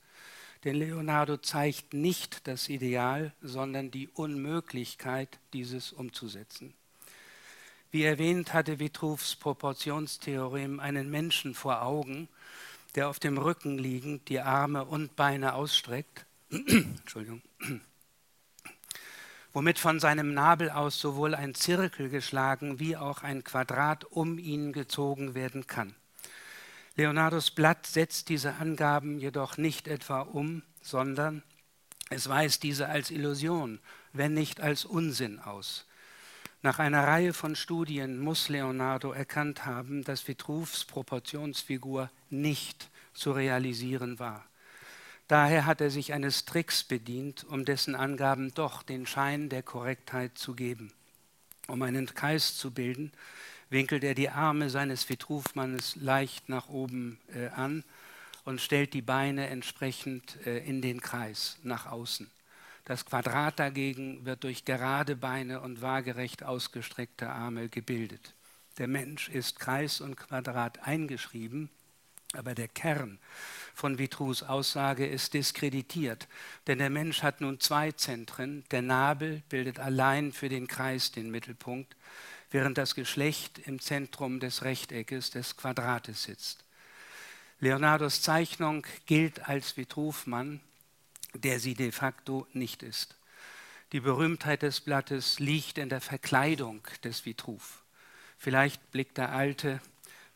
Denn 0.63 0.75
Leonardo 0.75 1.37
zeigt 1.37 1.93
nicht 1.93 2.47
das 2.47 2.67
Ideal, 2.67 3.33
sondern 3.41 3.91
die 3.91 4.09
Unmöglichkeit, 4.09 5.39
dieses 5.53 5.93
umzusetzen. 5.93 6.73
Wie 7.91 8.03
erwähnt, 8.03 8.53
hatte 8.53 8.77
Vitruvs 8.77 9.35
Proportionstheorem 9.35 10.79
einen 10.79 11.09
Menschen 11.09 11.55
vor 11.55 11.81
Augen, 11.81 12.27
der 12.95 13.07
auf 13.07 13.19
dem 13.19 13.37
Rücken 13.37 13.77
liegend 13.77 14.29
die 14.29 14.41
Arme 14.41 14.85
und 14.85 15.15
Beine 15.15 15.53
ausstreckt, 15.53 16.25
Entschuldigung, 16.49 17.41
womit 19.53 19.79
von 19.79 19.99
seinem 19.99 20.33
Nabel 20.33 20.69
aus 20.69 20.99
sowohl 20.99 21.35
ein 21.35 21.55
Zirkel 21.55 22.09
geschlagen 22.09 22.79
wie 22.79 22.97
auch 22.97 23.23
ein 23.23 23.43
Quadrat 23.43 24.05
um 24.05 24.37
ihn 24.37 24.73
gezogen 24.73 25.33
werden 25.33 25.65
kann. 25.65 25.95
Leonardos 26.99 27.51
Blatt 27.51 27.87
setzt 27.87 28.27
diese 28.27 28.55
Angaben 28.55 29.19
jedoch 29.19 29.55
nicht 29.55 29.87
etwa 29.87 30.19
um, 30.19 30.63
sondern 30.81 31.43
es 32.09 32.27
weist 32.27 32.63
diese 32.63 32.89
als 32.89 33.09
Illusion, 33.09 33.79
wenn 34.11 34.33
nicht 34.33 34.59
als 34.59 34.83
Unsinn 34.83 35.39
aus. 35.39 35.85
Nach 36.61 36.77
einer 36.77 37.07
Reihe 37.07 37.31
von 37.31 37.55
Studien 37.55 38.19
muss 38.19 38.49
Leonardo 38.49 39.13
erkannt 39.13 39.65
haben, 39.65 40.03
dass 40.03 40.27
Vitruvs 40.27 40.83
Proportionsfigur 40.83 42.11
nicht 42.29 42.89
zu 43.13 43.31
realisieren 43.31 44.19
war. 44.19 44.45
Daher 45.29 45.65
hat 45.65 45.79
er 45.79 45.91
sich 45.91 46.11
eines 46.11 46.43
Tricks 46.43 46.83
bedient, 46.83 47.45
um 47.45 47.63
dessen 47.63 47.95
Angaben 47.95 48.53
doch 48.55 48.83
den 48.83 49.05
Schein 49.05 49.47
der 49.47 49.63
Korrektheit 49.63 50.37
zu 50.37 50.53
geben. 50.53 50.91
Um 51.69 51.81
einen 51.81 52.13
Kreis 52.13 52.57
zu 52.57 52.71
bilden, 52.71 53.13
winkelt 53.69 54.03
er 54.03 54.15
die 54.15 54.29
Arme 54.29 54.69
seines 54.69 55.07
Vitruvmannes 55.07 55.95
leicht 55.95 56.49
nach 56.49 56.69
oben 56.69 57.19
äh, 57.33 57.47
an 57.49 57.83
und 58.45 58.61
stellt 58.61 58.93
die 58.93 59.01
Beine 59.01 59.47
entsprechend 59.47 60.37
äh, 60.45 60.59
in 60.59 60.81
den 60.81 61.01
Kreis 61.01 61.57
nach 61.63 61.85
außen. 61.85 62.29
Das 62.85 63.05
Quadrat 63.05 63.59
dagegen 63.59 64.25
wird 64.25 64.43
durch 64.43 64.65
gerade 64.65 65.15
Beine 65.15 65.61
und 65.61 65.81
waagerecht 65.81 66.43
ausgestreckte 66.43 67.29
Arme 67.29 67.69
gebildet. 67.69 68.33
Der 68.79 68.87
Mensch 68.87 69.29
ist 69.29 69.59
Kreis 69.59 70.01
und 70.01 70.15
Quadrat 70.15 70.87
eingeschrieben, 70.87 71.69
aber 72.33 72.55
der 72.55 72.67
Kern 72.67 73.19
von 73.75 73.99
Vitrus 73.99 74.41
Aussage 74.41 75.05
ist 75.05 75.33
diskreditiert, 75.33 76.27
denn 76.67 76.79
der 76.79 76.89
Mensch 76.89 77.21
hat 77.21 77.41
nun 77.41 77.59
zwei 77.59 77.91
Zentren. 77.91 78.63
Der 78.71 78.81
Nabel 78.81 79.43
bildet 79.49 79.79
allein 79.79 80.31
für 80.31 80.49
den 80.49 80.67
Kreis 80.67 81.11
den 81.11 81.29
Mittelpunkt, 81.29 81.95
während 82.51 82.77
das 82.77 82.95
Geschlecht 82.95 83.59
im 83.59 83.79
Zentrum 83.79 84.39
des 84.39 84.63
Rechteckes, 84.63 85.31
des 85.31 85.57
Quadrates 85.57 86.23
sitzt. 86.23 86.63
Leonardos 87.59 88.21
Zeichnung 88.21 88.85
gilt 89.05 89.47
als 89.47 89.75
Vitruvmann, 89.75 90.61
der 91.33 91.59
sie 91.59 91.73
de 91.73 91.91
facto 91.91 92.47
nicht 92.53 92.83
ist. 92.83 93.15
Die 93.91 93.99
Berühmtheit 93.99 94.61
des 94.61 94.81
Blattes 94.81 95.39
liegt 95.39 95.77
in 95.77 95.89
der 95.89 96.01
Verkleidung 96.01 96.81
des 97.03 97.25
Vitruv. 97.25 97.81
Vielleicht 98.37 98.91
blickt 98.91 99.17
der 99.17 99.31
alte, 99.31 99.81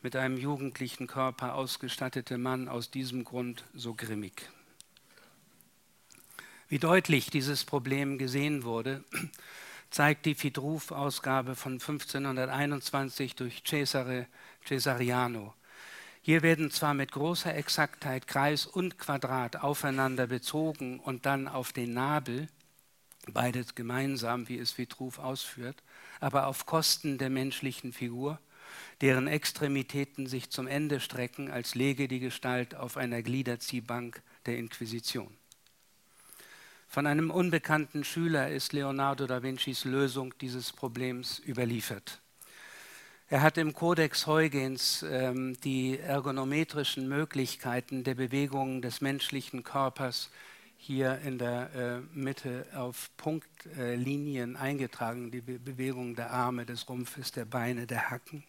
mit 0.02 0.16
einem 0.16 0.36
jugendlichen 0.36 1.06
Körper 1.06 1.54
ausgestattete 1.54 2.36
Mann 2.36 2.68
aus 2.68 2.90
diesem 2.90 3.24
Grund 3.24 3.64
so 3.72 3.94
grimmig. 3.94 4.50
Wie 6.68 6.78
deutlich 6.78 7.30
dieses 7.30 7.64
Problem 7.64 8.18
gesehen 8.18 8.64
wurde, 8.64 9.02
zeigt 9.90 10.26
die 10.26 10.34
Fidruf-Ausgabe 10.34 11.54
von 11.54 11.74
1521 11.74 13.36
durch 13.36 13.62
Cesare 13.64 14.26
Cesariano. 14.66 15.54
Hier 16.22 16.42
werden 16.42 16.70
zwar 16.70 16.94
mit 16.94 17.12
großer 17.12 17.54
Exaktheit 17.54 18.26
Kreis 18.26 18.64
und 18.64 18.98
Quadrat 18.98 19.62
aufeinander 19.62 20.26
bezogen 20.26 20.98
und 20.98 21.26
dann 21.26 21.48
auf 21.48 21.72
den 21.72 21.92
Nabel, 21.92 22.48
beides 23.32 23.74
gemeinsam, 23.74 24.48
wie 24.48 24.58
es 24.58 24.78
Vitruv 24.78 25.18
ausführt, 25.18 25.82
aber 26.20 26.46
auf 26.46 26.64
Kosten 26.64 27.18
der 27.18 27.28
menschlichen 27.28 27.92
Figur, 27.92 28.40
deren 29.00 29.26
Extremitäten 29.26 30.26
sich 30.26 30.50
zum 30.50 30.66
Ende 30.66 31.00
strecken, 31.00 31.50
als 31.50 31.74
lege 31.74 32.08
die 32.08 32.20
Gestalt 32.20 32.74
auf 32.74 32.96
einer 32.96 33.22
Gliederziehbank 33.22 34.22
der 34.46 34.56
Inquisition. 34.56 35.36
Von 36.94 37.08
einem 37.08 37.32
unbekannten 37.32 38.04
Schüler 38.04 38.50
ist 38.50 38.72
Leonardo 38.72 39.26
da 39.26 39.42
Vincis 39.42 39.84
Lösung 39.84 40.32
dieses 40.40 40.72
Problems 40.72 41.42
überliefert. 41.44 42.22
Er 43.26 43.42
hat 43.42 43.58
im 43.58 43.72
Kodex 43.72 44.28
Huygens 44.28 45.02
ähm, 45.02 45.58
die 45.64 45.98
ergonometrischen 45.98 47.08
Möglichkeiten 47.08 48.04
der 48.04 48.14
Bewegungen 48.14 48.80
des 48.80 49.00
menschlichen 49.00 49.64
Körpers 49.64 50.30
hier 50.76 51.18
in 51.24 51.38
der 51.38 51.74
äh, 51.74 52.16
Mitte 52.16 52.64
auf 52.76 53.10
Punktlinien 53.16 54.54
äh, 54.54 54.58
eingetragen, 54.58 55.32
die 55.32 55.40
Be 55.40 55.58
Bewegung 55.58 56.14
der 56.14 56.30
Arme, 56.30 56.64
des 56.64 56.88
Rumpfes, 56.88 57.32
der 57.32 57.44
Beine, 57.44 57.88
der 57.88 58.08
Hacken. 58.10 58.44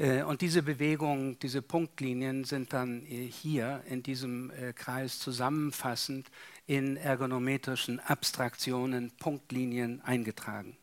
Äh, 0.00 0.22
und 0.22 0.40
diese 0.40 0.62
Bewegungen, 0.62 1.38
diese 1.40 1.60
Punktlinien 1.60 2.44
sind 2.44 2.72
dann 2.72 3.04
äh, 3.04 3.26
hier 3.26 3.82
in 3.88 4.02
diesem 4.02 4.50
äh, 4.50 4.72
Kreis 4.72 5.18
zusammenfassend 5.18 6.30
in 6.66 6.96
ergonometrischen 6.96 8.00
Abstraktionen, 8.00 9.12
Punktlinien 9.18 10.00
eingetragen 10.02 10.76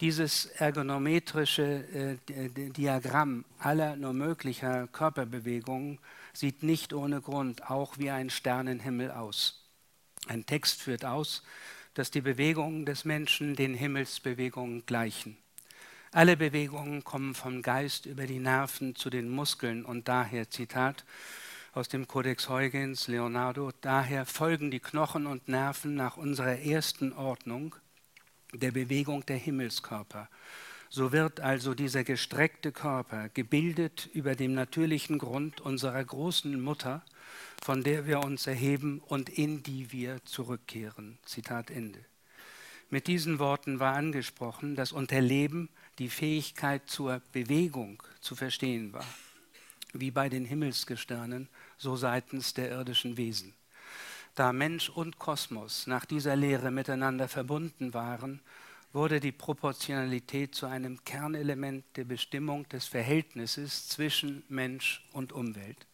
dieses 0.00 0.46
ergonometrische 0.46 2.18
Diagramm 2.26 3.44
aller 3.60 3.94
nur 3.94 4.12
möglicher 4.12 4.88
Körperbewegungen 4.88 6.00
sieht 6.32 6.64
nicht 6.64 6.92
ohne 6.92 7.20
Grund 7.20 7.70
auch 7.70 7.98
wie 7.98 8.10
ein 8.10 8.28
Sternenhimmel 8.28 9.12
aus. 9.12 9.64
Ein 10.26 10.44
Text 10.44 10.82
führt 10.82 11.04
aus, 11.04 11.44
dass 11.94 12.10
die 12.10 12.20
Bewegungen 12.20 12.84
des 12.84 13.04
Menschen 13.04 13.54
den 13.54 13.74
Himmelsbewegungen 13.74 14.84
gleichen. 14.86 15.36
Alle 16.14 16.36
Bewegungen 16.36 17.04
kommen 17.04 17.34
vom 17.34 17.62
Geist 17.62 18.04
über 18.04 18.26
die 18.26 18.38
Nerven 18.38 18.94
zu 18.94 19.08
den 19.08 19.30
Muskeln 19.30 19.82
und 19.82 20.08
daher, 20.08 20.50
Zitat 20.50 21.06
aus 21.72 21.88
dem 21.88 22.06
Kodex 22.06 22.50
Huygens, 22.50 23.08
Leonardo, 23.08 23.70
daher 23.80 24.26
folgen 24.26 24.70
die 24.70 24.78
Knochen 24.78 25.24
und 25.24 25.48
Nerven 25.48 25.94
nach 25.94 26.18
unserer 26.18 26.58
ersten 26.58 27.14
Ordnung 27.14 27.74
der 28.52 28.72
Bewegung 28.72 29.24
der 29.24 29.38
Himmelskörper. 29.38 30.28
So 30.90 31.12
wird 31.12 31.40
also 31.40 31.72
dieser 31.72 32.04
gestreckte 32.04 32.72
Körper 32.72 33.30
gebildet 33.30 34.10
über 34.12 34.34
dem 34.34 34.52
natürlichen 34.52 35.16
Grund 35.16 35.62
unserer 35.62 36.04
großen 36.04 36.60
Mutter, 36.60 37.02
von 37.62 37.82
der 37.82 38.06
wir 38.06 38.20
uns 38.20 38.46
erheben 38.46 39.00
und 39.06 39.30
in 39.30 39.62
die 39.62 39.92
wir 39.92 40.22
zurückkehren. 40.26 41.16
Zitat 41.24 41.70
Ende. 41.70 42.04
Mit 42.90 43.06
diesen 43.06 43.38
Worten 43.38 43.80
war 43.80 43.94
angesprochen, 43.94 44.76
dass 44.76 44.92
unter 44.92 45.22
Leben 45.22 45.70
die 45.98 46.08
Fähigkeit 46.08 46.88
zur 46.88 47.20
Bewegung 47.32 48.02
zu 48.20 48.34
verstehen 48.34 48.92
war, 48.92 49.06
wie 49.92 50.10
bei 50.10 50.28
den 50.28 50.44
Himmelsgestirnen, 50.44 51.48
so 51.76 51.96
seitens 51.96 52.54
der 52.54 52.70
irdischen 52.70 53.16
Wesen. 53.16 53.54
Da 54.34 54.52
Mensch 54.52 54.88
und 54.88 55.18
Kosmos 55.18 55.86
nach 55.86 56.06
dieser 56.06 56.36
Lehre 56.36 56.70
miteinander 56.70 57.28
verbunden 57.28 57.92
waren, 57.92 58.40
wurde 58.92 59.20
die 59.20 59.32
Proportionalität 59.32 60.54
zu 60.54 60.66
einem 60.66 61.02
Kernelement 61.04 61.84
der 61.96 62.04
Bestimmung 62.04 62.68
des 62.68 62.86
Verhältnisses 62.86 63.88
zwischen 63.88 64.42
Mensch 64.48 65.06
und 65.12 65.32
Umwelt. 65.32 65.86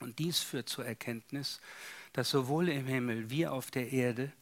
Und 0.00 0.18
dies 0.18 0.40
führt 0.40 0.68
zur 0.68 0.86
Erkenntnis, 0.86 1.60
dass 2.12 2.30
sowohl 2.30 2.68
im 2.68 2.86
Himmel 2.86 3.30
wie 3.30 3.46
auf 3.46 3.70
der 3.70 3.92
Erde 3.92 4.32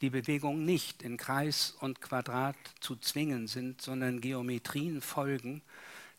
die 0.00 0.10
Bewegungen 0.10 0.64
nicht 0.64 1.02
in 1.02 1.16
Kreis 1.16 1.74
und 1.80 2.00
Quadrat 2.00 2.56
zu 2.80 2.96
zwingen 2.96 3.46
sind, 3.46 3.80
sondern 3.80 4.20
Geometrien 4.20 5.00
folgen, 5.00 5.62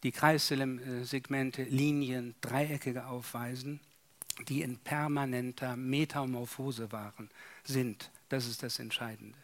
die 0.04 0.12
Kreissegmente, 0.12 1.64
Linien, 1.64 2.36
Dreiecke 2.42 3.06
aufweisen 3.08 3.80
die 4.48 4.62
in 4.62 4.78
permanenter 4.78 5.76
Metamorphose 5.76 6.92
waren, 6.92 7.30
sind. 7.64 8.12
Das 8.30 8.48
ist 8.48 8.64
das 8.64 8.80
Entscheidende. 8.80 9.38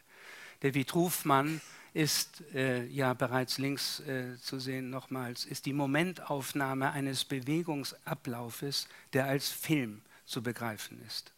Der 0.61 0.73
Vitruvmann 0.73 1.61
ist 1.93 2.43
äh, 2.53 2.85
ja 2.85 3.13
bereits 3.13 3.57
links 3.57 3.99
äh, 4.01 4.37
zu 4.39 4.59
sehen 4.59 4.89
nochmals, 4.89 5.45
ist 5.45 5.65
die 5.65 5.73
Momentaufnahme 5.73 6.91
eines 6.91 7.25
Bewegungsablaufes, 7.25 8.87
der 9.13 9.25
als 9.27 9.49
Film 9.49 10.01
zu 10.25 10.41
begreifen 10.41 11.01
ist. 11.05 11.31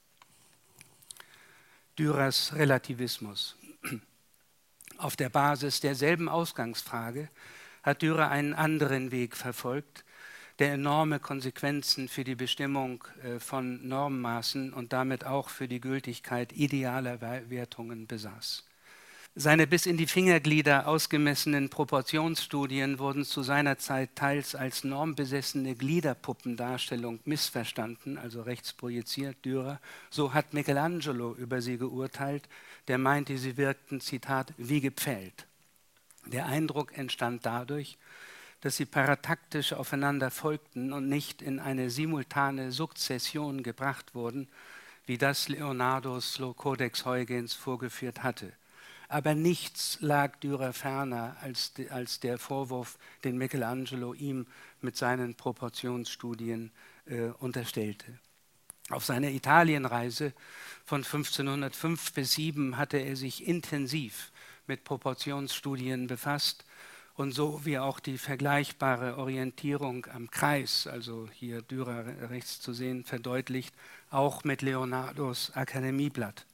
Dürers 1.98 2.54
Relativismus. 2.54 3.58
Auf 4.98 5.16
der 5.16 5.30
Basis 5.30 5.80
derselben 5.80 6.28
Ausgangsfrage 6.28 7.30
hat 7.84 8.02
Dürer 8.02 8.30
einen 8.30 8.54
anderen 8.54 9.12
Weg 9.12 9.38
verfolgt, 9.38 10.04
der 10.60 10.74
enorme 10.74 11.20
Konsequenzen 11.20 12.10
für 12.10 12.24
die 12.24 12.36
Bestimmung 12.36 13.04
äh, 13.24 13.40
von 13.40 13.88
Normmaßen 13.88 14.74
und 14.74 14.92
damit 14.94 15.26
auch 15.26 15.50
für 15.50 15.68
die 15.68 15.82
Gültigkeit 15.82 16.52
idealer 16.54 17.22
Wertungen 17.22 18.08
besaß. 18.08 18.66
Seine 19.38 19.68
bis 19.68 19.86
in 19.86 19.98
die 19.98 20.08
Fingerglieder 20.08 20.88
ausgemessenen 20.88 21.70
Proportionsstudien 21.70 23.00
wurden 23.00 23.26
zu 23.26 23.44
seiner 23.44 23.78
Zeit 23.78 24.16
teils 24.16 24.56
als 24.56 24.86
normbesessene 24.86 25.76
Gliederpuppendarstellung 25.76 27.20
missverstanden, 27.26 28.18
also 28.18 28.44
rechts 28.44 28.72
projiziert, 28.72 29.44
Dürer. 29.44 29.82
So 30.10 30.34
hat 30.34 30.54
Michelangelo 30.54 31.36
über 31.36 31.62
sie 31.62 31.78
geurteilt, 31.78 32.48
der 32.88 32.98
meinte, 32.98 33.38
sie 33.38 33.58
wirkten, 33.58 34.00
Zitat, 34.00 34.54
wie 34.56 34.80
gepfählt. 34.80 35.48
Der 36.28 36.46
Eindruck 36.46 36.98
entstand 36.98 37.46
dadurch, 37.46 37.98
dass 38.62 38.78
sie 38.78 38.86
parataktisch 38.86 39.74
aufeinander 39.74 40.32
folgten 40.32 40.94
und 40.94 41.10
nicht 41.10 41.42
in 41.42 41.60
eine 41.60 41.90
simultane 41.90 42.72
Sukzession 42.72 43.64
gebracht 43.64 44.16
wurden, 44.16 44.48
wie 45.06 45.18
das 45.18 45.50
Leonardos 45.50 46.42
Codex 46.56 47.06
Huygens 47.06 47.54
vorgeführt 47.54 48.24
hatte. 48.24 48.54
Aber 49.08 49.36
nichts 49.36 49.98
lag 50.02 50.38
Dürer 50.38 50.74
ferner 50.74 51.38
als, 51.42 51.74
als 51.90 52.20
der 52.20 52.38
Vorwurf, 52.38 52.98
den 53.24 53.38
Michelangelo 53.38 54.14
ihm 54.14 54.48
mit 54.82 54.98
seinen 54.98 55.36
Proportionsstudien 55.36 56.72
äh, 57.06 57.28
unterstellte. 57.40 58.20
Auf 58.90 59.04
seiner 59.06 59.30
Italienreise 59.30 60.34
von 60.86 61.04
1505 61.04 62.14
bis 62.14 62.34
7 62.34 62.78
hatte 62.78 62.98
er 62.98 63.16
sich 63.16 63.48
intensiv 63.48 64.32
mit 64.68 64.84
Proportionsstudien 64.84 66.08
befasst 66.08 66.66
und 67.16 67.32
so 67.32 67.66
wie 67.66 67.80
auch 67.80 68.00
die 68.00 68.18
vergleichbare 68.18 69.18
Orientierung 69.18 70.06
am 70.14 70.30
Kreis, 70.30 70.86
also 70.86 71.30
hier 71.32 71.62
Dürer 71.62 72.30
rechts 72.30 72.60
zu 72.62 72.74
sehen, 72.74 73.06
verdeutlicht, 73.06 73.74
auch 74.12 74.44
mit 74.44 74.62
Leonardos 74.62 75.52
Akademieblatt. 75.56 76.46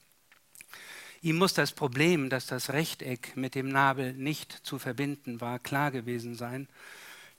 Ihm 1.23 1.37
muss 1.37 1.53
das 1.53 1.71
Problem, 1.71 2.29
dass 2.29 2.47
das 2.47 2.71
Rechteck 2.71 3.37
mit 3.37 3.53
dem 3.53 3.69
Nabel 3.69 4.13
nicht 4.13 4.51
zu 4.51 4.79
verbinden 4.79 5.39
war, 5.39 5.59
klar 5.59 5.91
gewesen 5.91 6.33
sein, 6.33 6.67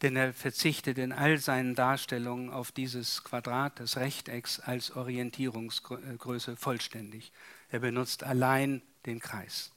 denn 0.03 0.14
er 0.14 0.33
verzichtet 0.33 0.99
in 0.99 1.12
all 1.12 1.38
seinen 1.38 1.75
Darstellungen 1.75 2.51
auf 2.51 2.71
dieses 2.71 3.25
Quadrat 3.25 3.81
des 3.81 3.97
Rechtecks 3.97 4.61
als 4.61 4.95
Orientierungsgröße 4.95 6.57
vollständig. 6.57 7.33
Er 7.71 7.81
benutzt 7.81 8.23
allein 8.23 8.83
den 9.05 9.18
Kreis. 9.18 9.73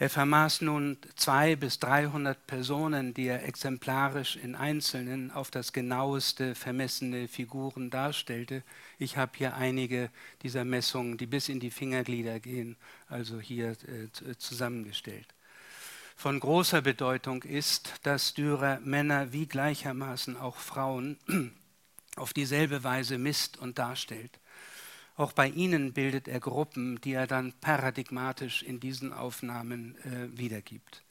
Er 0.00 0.08
vermaß 0.08 0.62
nun 0.62 0.96
zwei 1.14 1.56
bis 1.56 1.78
dreihundert 1.78 2.46
Personen, 2.46 3.12
die 3.12 3.26
er 3.26 3.46
exemplarisch 3.46 4.36
in 4.36 4.54
Einzelnen 4.54 5.30
auf 5.30 5.50
das 5.50 5.74
genaueste 5.74 6.54
vermessene 6.54 7.28
Figuren 7.28 7.90
darstellte. 7.90 8.62
Ich 8.98 9.18
habe 9.18 9.32
hier 9.36 9.56
einige 9.56 10.08
dieser 10.42 10.64
Messungen, 10.64 11.18
die 11.18 11.26
bis 11.26 11.50
in 11.50 11.60
die 11.60 11.70
Fingerglieder 11.70 12.40
gehen, 12.40 12.78
also 13.10 13.40
hier 13.40 13.72
äh, 13.72 14.36
zusammengestellt. 14.38 15.34
Von 16.16 16.40
großer 16.40 16.80
Bedeutung 16.80 17.42
ist, 17.42 17.92
dass 18.02 18.32
Dürer 18.32 18.80
Männer 18.80 19.34
wie 19.34 19.44
gleichermaßen 19.44 20.38
auch 20.38 20.56
Frauen 20.56 21.18
auf 22.16 22.32
dieselbe 22.32 22.84
Weise 22.84 23.18
misst 23.18 23.58
und 23.58 23.78
darstellt. 23.78 24.39
Auch 25.20 25.34
bei 25.34 25.48
ihnen 25.48 25.92
bildet 25.92 26.28
er 26.28 26.40
Gruppen, 26.40 26.98
die 27.02 27.12
er 27.12 27.26
dann 27.26 27.52
paradigmatisch 27.60 28.62
in 28.62 28.80
diesen 28.80 29.12
Aufnahmen 29.12 29.94
äh, 29.96 30.38
wiedergibt. 30.38 31.02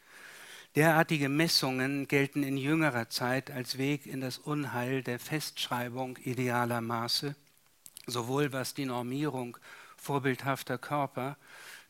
Derartige 0.75 1.29
Messungen 1.29 2.07
gelten 2.07 2.41
in 2.41 2.57
jüngerer 2.57 3.11
Zeit 3.11 3.51
als 3.51 3.77
Weg 3.77 4.07
in 4.07 4.19
das 4.19 4.39
Unheil 4.39 5.03
der 5.03 5.19
Festschreibung 5.19 6.17
idealer 6.23 6.81
Maße, 6.81 7.35
sowohl 8.07 8.51
was 8.51 8.73
die 8.73 8.85
Normierung 8.85 9.59
vorbildhafter 9.95 10.79
Körper 10.79 11.37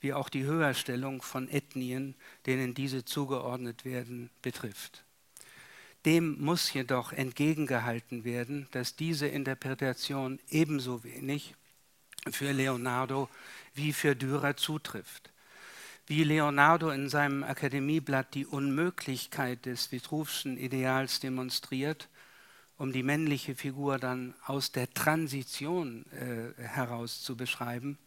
wie 0.02 0.12
auch 0.12 0.28
die 0.28 0.44
Höherstellung 0.44 1.22
von 1.22 1.48
Ethnien, 1.48 2.16
denen 2.46 2.74
diese 2.74 3.06
zugeordnet 3.06 3.86
werden, 3.86 4.30
betrifft. 4.42 5.06
Dem 6.06 6.36
muss 6.42 6.74
jedoch 6.74 7.14
entgegengehalten 7.14 8.26
werden, 8.26 8.68
dass 8.72 8.98
diese 8.98 9.28
Interpretation 9.28 10.38
ebenso 10.50 11.06
wenig 11.06 11.56
für 12.32 12.52
Leonardo 12.52 13.30
wie 13.74 13.94
für 13.94 14.16
Dürer 14.16 14.58
zutrifft. 14.58 15.32
Wie 16.08 16.24
Leonardo 16.24 16.90
in 16.90 17.08
seinem 17.08 17.44
Akademieblatt 17.44 18.34
die 18.34 18.46
Unmöglichkeit 18.46 19.66
des 19.66 19.92
Vitruvschen 19.92 20.58
Ideals 20.58 21.20
demonstriert, 21.20 22.10
um 22.78 22.92
die 22.92 23.04
männliche 23.04 23.56
Figur 23.56 24.00
dann 24.00 24.34
aus 24.46 24.72
der 24.72 24.92
Transition 24.94 26.06
äh, 26.12 26.62
heraus 26.62 27.22
zu 27.22 27.38
beschreiben, 27.38 27.98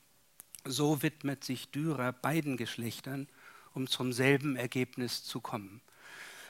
so 0.65 1.03
widmet 1.03 1.45
sich 1.45 1.71
Dürer 1.71 2.13
beiden 2.13 2.57
Geschlechtern, 2.57 3.29
um 3.75 3.87
zum 3.87 4.13
selben 4.13 4.57
Ergebnis 4.57 5.23
zu 5.25 5.41
kommen. 5.41 5.81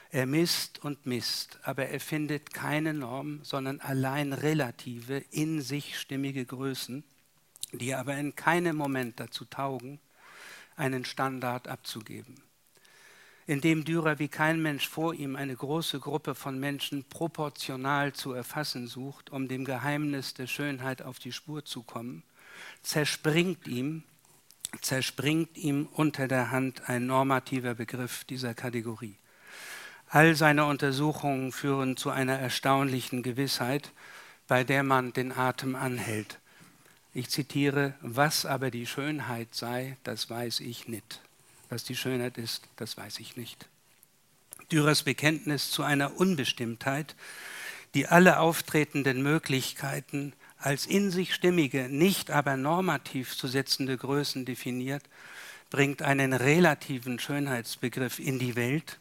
Er 0.09 0.25
misst 0.25 0.83
und 0.83 1.05
misst, 1.05 1.59
aber 1.63 1.87
er 1.87 1.99
findet 1.99 2.53
keine 2.53 2.93
Norm, 2.93 3.39
sondern 3.43 3.79
allein 3.79 4.31
relative, 4.33 5.17
in 5.31 5.61
sich 5.61 5.99
stimmige 5.99 6.45
Größen, 6.45 7.03
die 7.73 7.95
aber 7.95 8.15
in 8.15 8.35
keinem 8.35 8.75
Moment 8.75 9.19
dazu 9.19 9.45
taugen, 9.45 9.99
einen 10.75 11.05
Standard 11.05 11.67
abzugeben. 11.67 12.41
Indem 13.45 13.83
Dürer 13.83 14.19
wie 14.19 14.29
kein 14.29 14.61
Mensch 14.61 14.87
vor 14.87 15.13
ihm 15.13 15.35
eine 15.35 15.55
große 15.55 15.99
Gruppe 15.99 16.33
von 16.33 16.59
Menschen 16.59 17.03
proportional 17.03 18.13
zu 18.13 18.31
erfassen 18.31 18.87
sucht, 18.87 19.31
um 19.31 19.47
dem 19.47 19.65
Geheimnis 19.65 20.33
der 20.33 20.47
Schönheit 20.47 21.01
auf 21.01 21.19
die 21.19 21.33
Spur 21.33 21.65
zu 21.65 21.83
kommen, 21.83 22.23
zerspringt 22.83 23.67
ihm, 23.67 24.03
zerspringt 24.81 25.57
ihm 25.57 25.87
unter 25.91 26.27
der 26.27 26.51
Hand 26.51 26.89
ein 26.89 27.05
normativer 27.05 27.75
Begriff 27.75 28.23
dieser 28.23 28.53
Kategorie. 28.53 29.17
All 30.07 30.35
seine 30.35 30.65
Untersuchungen 30.65 31.51
führen 31.51 31.97
zu 31.97 32.11
einer 32.11 32.37
erstaunlichen 32.37 33.23
Gewissheit, 33.23 33.91
bei 34.47 34.63
der 34.63 34.83
man 34.83 35.11
den 35.11 35.31
Atem 35.31 35.75
anhält. 35.75 36.39
Ich 37.13 37.29
zitiere, 37.29 37.93
was 38.01 38.45
aber 38.45 38.71
die 38.71 38.87
Schönheit 38.87 39.53
sei, 39.53 39.97
das 40.03 40.29
weiß 40.29 40.61
ich 40.61 40.87
nicht. 40.87 41.21
Was 41.69 41.83
die 41.83 41.95
Schönheit 41.95 42.37
ist, 42.37 42.63
das 42.75 42.97
weiß 42.97 43.19
ich 43.19 43.37
nicht. 43.37 43.67
Dürers 44.71 45.03
Bekenntnis 45.03 45.69
zu 45.69 45.83
einer 45.83 46.17
Unbestimmtheit, 46.17 47.15
die 47.93 48.07
alle 48.07 48.39
auftretenden 48.39 49.21
Möglichkeiten 49.21 50.33
als 50.57 50.87
in 50.87 51.11
sich 51.11 51.35
stimmige, 51.35 51.89
nicht 51.89 52.31
aber 52.31 52.57
normativ 52.57 53.35
zu 53.37 53.47
setzende 53.47 53.97
Größen 53.97 54.45
definiert, 54.45 55.03
bringt 55.69 56.01
einen 56.01 56.33
relativen 56.33 57.19
Schönheitsbegriff 57.19 58.17
in 58.17 58.39
die 58.39 58.55
Welt, 58.55 58.99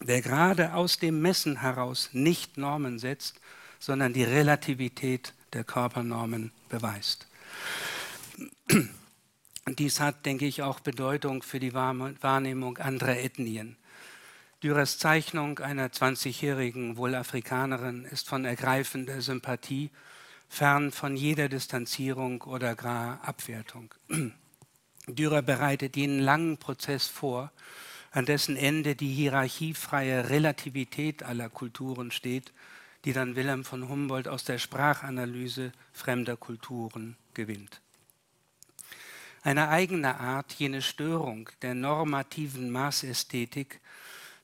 der 0.00 0.22
gerade 0.22 0.74
aus 0.74 0.98
dem 0.98 1.20
Messen 1.20 1.60
heraus 1.62 2.10
nicht 2.12 2.58
Normen 2.58 2.98
setzt, 2.98 3.40
sondern 3.78 4.12
die 4.12 4.24
Relativität 4.24 5.32
der 5.52 5.64
Körpernormen 5.64 6.52
beweist. 6.68 7.26
Dies 9.66 10.00
hat, 10.00 10.26
denke 10.26 10.46
ich, 10.46 10.62
auch 10.62 10.80
Bedeutung 10.80 11.42
für 11.42 11.60
die 11.60 11.74
Wahrnehmung 11.74 12.78
anderer 12.78 13.18
Ethnien. 13.18 13.76
Dürers 14.62 14.98
Zeichnung 14.98 15.58
einer 15.60 15.88
20-jährigen 15.88 16.96
Wohlafrikanerin 16.96 18.04
ist 18.04 18.28
von 18.28 18.44
ergreifender 18.44 19.22
Sympathie, 19.22 19.90
fern 20.48 20.92
von 20.92 21.16
jeder 21.16 21.48
Distanzierung 21.48 22.42
oder 22.42 22.74
gar 22.74 23.24
Abwertung. 23.24 23.94
Dürer 25.06 25.42
bereitet 25.42 25.96
jenen 25.96 26.20
langen 26.20 26.58
Prozess 26.58 27.06
vor, 27.06 27.52
an 28.10 28.26
dessen 28.26 28.56
Ende 28.56 28.96
die 28.96 29.12
hierarchiefreie 29.12 30.28
Relativität 30.28 31.22
aller 31.22 31.48
Kulturen 31.48 32.10
steht, 32.10 32.52
die 33.04 33.12
dann 33.12 33.36
Wilhelm 33.36 33.64
von 33.64 33.88
Humboldt 33.88 34.28
aus 34.28 34.44
der 34.44 34.58
Sprachanalyse 34.58 35.72
fremder 35.92 36.36
Kulturen 36.36 37.16
gewinnt. 37.34 37.80
Eine 39.42 39.68
eigene 39.68 40.20
Art, 40.20 40.52
jene 40.52 40.82
Störung 40.82 41.48
der 41.62 41.74
normativen 41.74 42.70
Maßästhetik, 42.70 43.80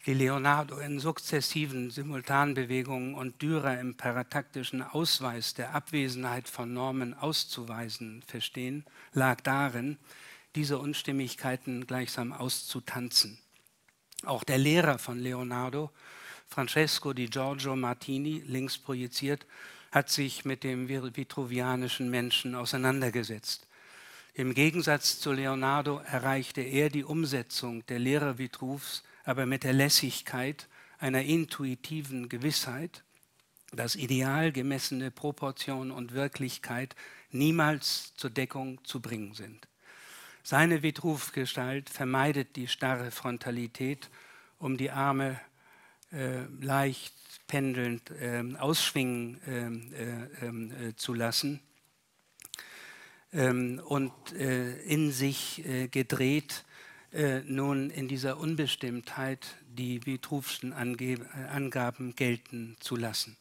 die 0.07 0.15
Leonardo 0.15 0.79
in 0.79 1.01
sukzessiven 1.01 1.91
Simultanbewegungen 1.91 3.15
und 3.15 3.43
Dürer 3.43 3.79
im 3.81 3.97
parataktischen 3.97 4.81
Ausweis 4.81 5.53
der 5.53 5.75
Abwesenheit 5.75 6.49
von 6.49 6.73
Normen 6.73 7.13
auszuweisen 7.13 8.23
verstehen, 8.27 8.85
lag 9.13 9.41
darin, 9.41 9.99
diese 10.55 10.79
Unstimmigkeiten 10.79 11.87
gleichsam 11.87 12.33
auszutanzen. 12.33 13.39
Auch 14.25 14.45
der 14.45 14.59
Lehrer 14.59 14.99
von 14.99 15.19
Leonardo, 15.19 15.91
Francesco 16.49 17.13
di 17.13 17.29
Giorgio 17.29 17.77
Martini, 17.77 18.43
links 18.47 18.79
projiziert, 18.79 19.47
hat 19.91 20.11
sich 20.11 20.45
mit 20.45 20.65
dem 20.65 20.89
vitruvianischen 20.89 22.11
Menschen 22.11 22.55
auseinandergesetzt. 22.55 23.67
Im 24.35 24.53
Gegensatz 24.53 25.19
zu 25.19 25.33
Leonardo 25.33 25.99
erreichte 25.99 26.61
er 26.61 26.91
die 26.91 27.05
Umsetzung 27.05 27.87
der 27.87 27.99
Lehre 27.99 28.39
Vitruvs 28.39 29.03
aber 29.25 29.45
mit 29.45 29.65
der 29.65 29.73
Lässigkeit 29.73 30.69
einer 30.99 31.23
intuitiven 31.23 32.29
Gewissheit, 32.29 33.03
dass 33.73 33.97
ideal 33.97 34.53
gemessene 34.53 35.11
Proportion 35.11 35.91
und 35.91 36.13
Wirklichkeit 36.13 36.95
niemals 37.31 38.15
zur 38.17 38.31
Deckung 38.31 38.83
zu 38.85 39.01
bringen 39.01 39.35
sind. 39.35 39.69
Seine 40.43 40.83
Vitruvgestalt 40.83 41.91
vermeidet 41.91 42.55
die 42.55 42.69
starre 42.69 43.11
Frontalität, 43.11 44.11
um 44.59 44.77
die 44.77 44.93
Arme 44.93 45.41
leicht 46.61 47.15
pendelnd 47.47 48.11
äh, 48.11 48.43
ausschwingen 48.59 49.41
ähm, 49.47 49.93
äh, 49.93 50.47
ähm, 50.47 50.73
äh, 50.73 50.97
zu 50.97 51.15
lassen 51.15 51.61
ähm, 53.33 53.81
und 53.85 54.13
äh, 54.33 54.79
in 54.83 55.13
sich 55.13 55.65
äh, 55.67 55.89
gedreht 55.89 56.65
nun 57.47 57.89
in 57.89 58.09
dieser 58.09 58.37
Unbestimmtheit 58.37 59.47
die 59.69 60.05
Vitruvschen 60.05 60.75
Angaben 60.75 62.15
gelten 62.15 62.77
zu 62.81 62.95
lassen. 62.95 63.39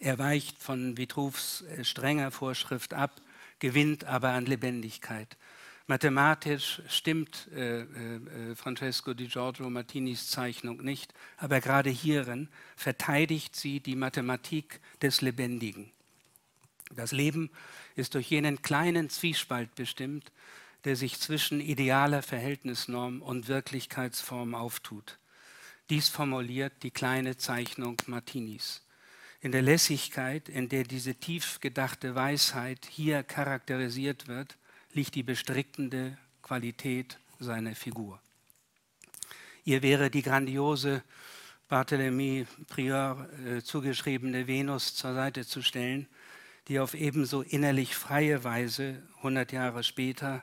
Er 0.00 0.18
weicht 0.18 0.58
von 0.58 0.98
Vitruvs 0.98 1.64
strenger 1.80 2.30
Vorschrift 2.30 2.92
ab, 2.92 3.22
gewinnt 3.58 4.04
aber 4.04 4.30
an 4.30 4.44
Lebendigkeit. 4.44 5.38
Mathematisch 5.86 6.80
stimmt 6.88 7.48
äh, 7.54 7.82
äh, 7.82 8.54
Francesco 8.54 9.12
di 9.12 9.26
Giorgio 9.26 9.68
Martinis 9.68 10.30
Zeichnung 10.30 10.82
nicht, 10.82 11.12
aber 11.36 11.60
gerade 11.60 11.90
hierin 11.90 12.48
verteidigt 12.74 13.54
sie 13.54 13.80
die 13.80 13.96
Mathematik 13.96 14.80
des 15.02 15.20
Lebendigen. 15.20 15.90
Das 16.94 17.12
Leben 17.12 17.50
ist 17.96 18.14
durch 18.14 18.30
jenen 18.30 18.62
kleinen 18.62 19.10
Zwiespalt 19.10 19.74
bestimmt, 19.74 20.32
der 20.84 20.96
sich 20.96 21.18
zwischen 21.18 21.60
idealer 21.60 22.22
Verhältnisnorm 22.22 23.20
und 23.20 23.48
Wirklichkeitsform 23.48 24.54
auftut. 24.54 25.18
Dies 25.90 26.08
formuliert 26.08 26.72
die 26.82 26.90
kleine 26.90 27.36
Zeichnung 27.36 28.00
Martinis. 28.06 28.82
In 29.42 29.52
der 29.52 29.60
Lässigkeit, 29.60 30.48
in 30.48 30.70
der 30.70 30.84
diese 30.84 31.14
tief 31.14 31.60
gedachte 31.60 32.14
Weisheit 32.14 32.86
hier 32.90 33.22
charakterisiert 33.22 34.28
wird, 34.28 34.56
liegt 34.94 35.14
die 35.14 35.22
bestrickende 35.22 36.16
Qualität 36.42 37.18
seiner 37.38 37.74
Figur. 37.74 38.20
Ihr 39.64 39.82
wäre 39.82 40.10
die 40.10 40.22
grandiose 40.22 41.02
Barthélemy 41.70 42.46
Prieur 42.68 43.28
äh, 43.46 43.62
zugeschriebene 43.62 44.46
Venus 44.46 44.94
zur 44.94 45.14
Seite 45.14 45.46
zu 45.46 45.62
stellen, 45.62 46.06
die 46.68 46.78
auf 46.78 46.94
ebenso 46.94 47.42
innerlich 47.42 47.94
freie 47.94 48.44
Weise 48.44 49.02
100 49.18 49.52
Jahre 49.52 49.82
später 49.82 50.42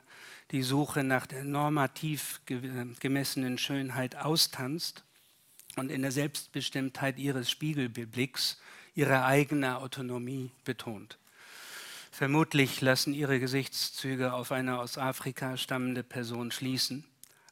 die 0.50 0.62
Suche 0.62 1.02
nach 1.02 1.26
der 1.26 1.44
normativ 1.44 2.40
gemessenen 2.44 3.58
Schönheit 3.58 4.16
austanzt 4.16 5.04
und 5.76 5.90
in 5.90 6.02
der 6.02 6.12
Selbstbestimmtheit 6.12 7.18
ihres 7.18 7.50
Spiegelblicks 7.50 8.60
ihre 8.94 9.24
eigene 9.24 9.78
Autonomie 9.78 10.50
betont. 10.64 11.16
Vermutlich 12.14 12.82
lassen 12.82 13.14
ihre 13.14 13.40
Gesichtszüge 13.40 14.34
auf 14.34 14.52
eine 14.52 14.78
aus 14.78 14.98
Afrika 14.98 15.56
stammende 15.56 16.02
Person 16.02 16.50
schließen. 16.50 17.04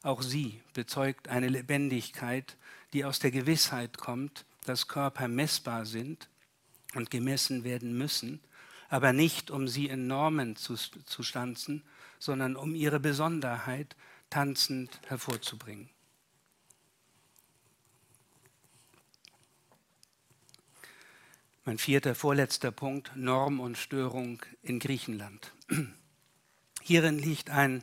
Auch 0.03 0.21
sie 0.21 0.61
bezeugt 0.75 1.29
eine 1.29 1.47
Lebendigkeit, 1.47 2.57
die 2.93 3.03
aus 3.03 3.17
der 3.17 3.31
Gewissheit 3.31 3.97
kommt, 3.97 4.45
dass 4.65 4.87
Körper 4.87 5.27
messbar 5.27 5.87
sind 5.87 6.29
und 6.93 7.09
gemessen 7.09 7.63
werden 7.63 7.97
müssen, 7.97 8.39
aber 8.87 9.13
nicht 9.13 9.49
um 9.49 9.67
sie 9.67 9.87
in 9.87 10.05
Normen 10.05 10.55
zu, 10.55 10.75
zu 10.75 11.23
stanzen, 11.23 11.81
sondern 12.19 12.55
um 12.55 12.75
ihre 12.75 12.99
Besonderheit 12.99 13.95
tanzend 14.29 15.01
hervorzubringen. 15.07 15.89
Mein 21.71 21.77
vierter, 21.77 22.15
vorletzter 22.15 22.69
Punkt, 22.69 23.15
Norm 23.15 23.61
und 23.61 23.77
Störung 23.77 24.41
in 24.61 24.77
Griechenland. 24.79 25.53
Hierin 26.81 27.17
liegt 27.17 27.49
ein 27.49 27.81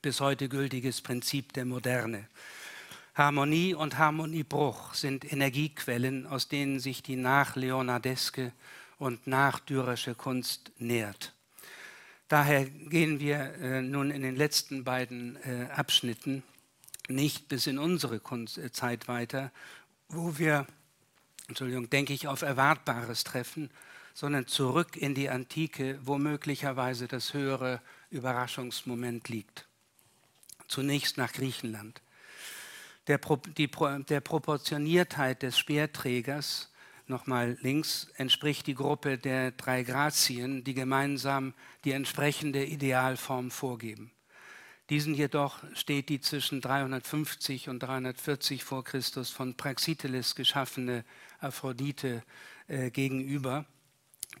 bis 0.00 0.20
heute 0.20 0.48
gültiges 0.48 1.02
Prinzip 1.02 1.52
der 1.52 1.66
Moderne. 1.66 2.26
Harmonie 3.14 3.74
und 3.74 3.98
Harmoniebruch 3.98 4.94
sind 4.94 5.30
Energiequellen, 5.30 6.26
aus 6.26 6.48
denen 6.48 6.80
sich 6.80 7.02
die 7.02 7.16
nachleonardeske 7.16 8.50
und 8.96 9.26
nachdürerische 9.26 10.14
Kunst 10.14 10.72
nährt. 10.78 11.34
Daher 12.28 12.64
gehen 12.64 13.20
wir 13.20 13.56
äh, 13.60 13.82
nun 13.82 14.10
in 14.10 14.22
den 14.22 14.36
letzten 14.36 14.84
beiden 14.84 15.36
äh, 15.44 15.66
Abschnitten 15.70 16.42
nicht 17.08 17.46
bis 17.46 17.66
in 17.66 17.78
unsere 17.78 18.20
Kunstzeit 18.20 19.06
weiter, 19.06 19.52
wo 20.08 20.38
wir, 20.38 20.66
Entschuldigung, 21.50 21.90
denke 21.90 22.12
ich, 22.12 22.28
auf 22.28 22.42
Erwartbares 22.42 23.24
treffen, 23.24 23.70
sondern 24.14 24.46
zurück 24.46 24.96
in 24.96 25.14
die 25.14 25.28
Antike, 25.28 25.98
wo 26.02 26.16
möglicherweise 26.16 27.08
das 27.08 27.34
höhere 27.34 27.80
Überraschungsmoment 28.10 29.28
liegt. 29.28 29.66
Zunächst 30.68 31.16
nach 31.18 31.32
Griechenland. 31.32 32.00
Der, 33.08 33.18
die, 33.56 33.68
der 34.08 34.20
Proportioniertheit 34.20 35.42
des 35.42 35.58
Speerträgers, 35.58 36.70
nochmal 37.06 37.58
links, 37.62 38.08
entspricht 38.16 38.68
die 38.68 38.74
Gruppe 38.74 39.18
der 39.18 39.50
drei 39.50 39.82
Grazien, 39.82 40.62
die 40.62 40.74
gemeinsam 40.74 41.54
die 41.84 41.92
entsprechende 41.92 42.64
Idealform 42.64 43.50
vorgeben. 43.50 44.12
Diesen 44.90 45.14
jedoch 45.14 45.62
steht 45.74 46.08
die 46.08 46.20
zwischen 46.20 46.60
350 46.60 47.68
und 47.68 47.78
340 47.78 48.64
vor 48.64 48.82
Christus 48.82 49.30
von 49.30 49.56
Praxiteles 49.56 50.34
geschaffene 50.34 51.04
Aphrodite 51.40 52.22
äh, 52.68 52.90
gegenüber, 52.90 53.64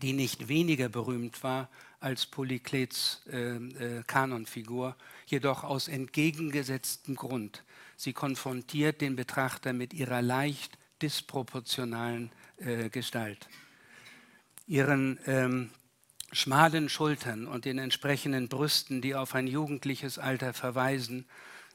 die 0.02 0.12
nicht 0.12 0.48
weniger 0.48 0.88
berühmt 0.88 1.42
war 1.42 1.68
als 2.00 2.26
Polyklets 2.26 3.22
äh, 3.30 3.56
äh, 3.56 4.02
Kanonfigur, 4.06 4.96
jedoch 5.26 5.64
aus 5.64 5.88
entgegengesetztem 5.88 7.14
Grund. 7.14 7.62
Sie 7.96 8.12
konfrontiert 8.14 9.02
den 9.02 9.16
Betrachter 9.16 9.72
mit 9.72 9.92
ihrer 9.92 10.22
leicht 10.22 10.78
disproportionalen 11.02 12.30
äh, 12.56 12.88
Gestalt. 12.88 13.48
Ihren 14.66 15.18
ähm, 15.26 15.70
schmalen 16.32 16.88
Schultern 16.88 17.46
und 17.46 17.64
den 17.64 17.78
entsprechenden 17.78 18.48
Brüsten, 18.48 19.02
die 19.02 19.14
auf 19.14 19.34
ein 19.34 19.46
jugendliches 19.46 20.18
Alter 20.18 20.54
verweisen, 20.54 21.26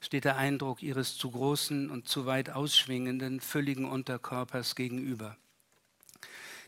steht 0.02 0.26
der 0.26 0.38
Eindruck 0.38 0.84
ihres 0.84 1.18
zu 1.18 1.32
großen 1.32 1.90
und 1.90 2.08
zu 2.08 2.26
weit 2.26 2.50
ausschwingenden, 2.50 3.40
fülligen 3.40 3.86
Unterkörpers 3.86 4.76
gegenüber. 4.76 5.38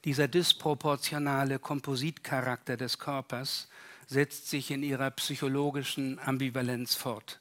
Dieser 0.05 0.27
disproportionale 0.27 1.59
Kompositcharakter 1.59 2.77
des 2.77 2.99
Körpers 2.99 3.67
setzt 4.07 4.49
sich 4.49 4.71
in 4.71 4.83
ihrer 4.83 5.11
psychologischen 5.11 6.19
Ambivalenz 6.19 6.95
fort. 6.95 7.39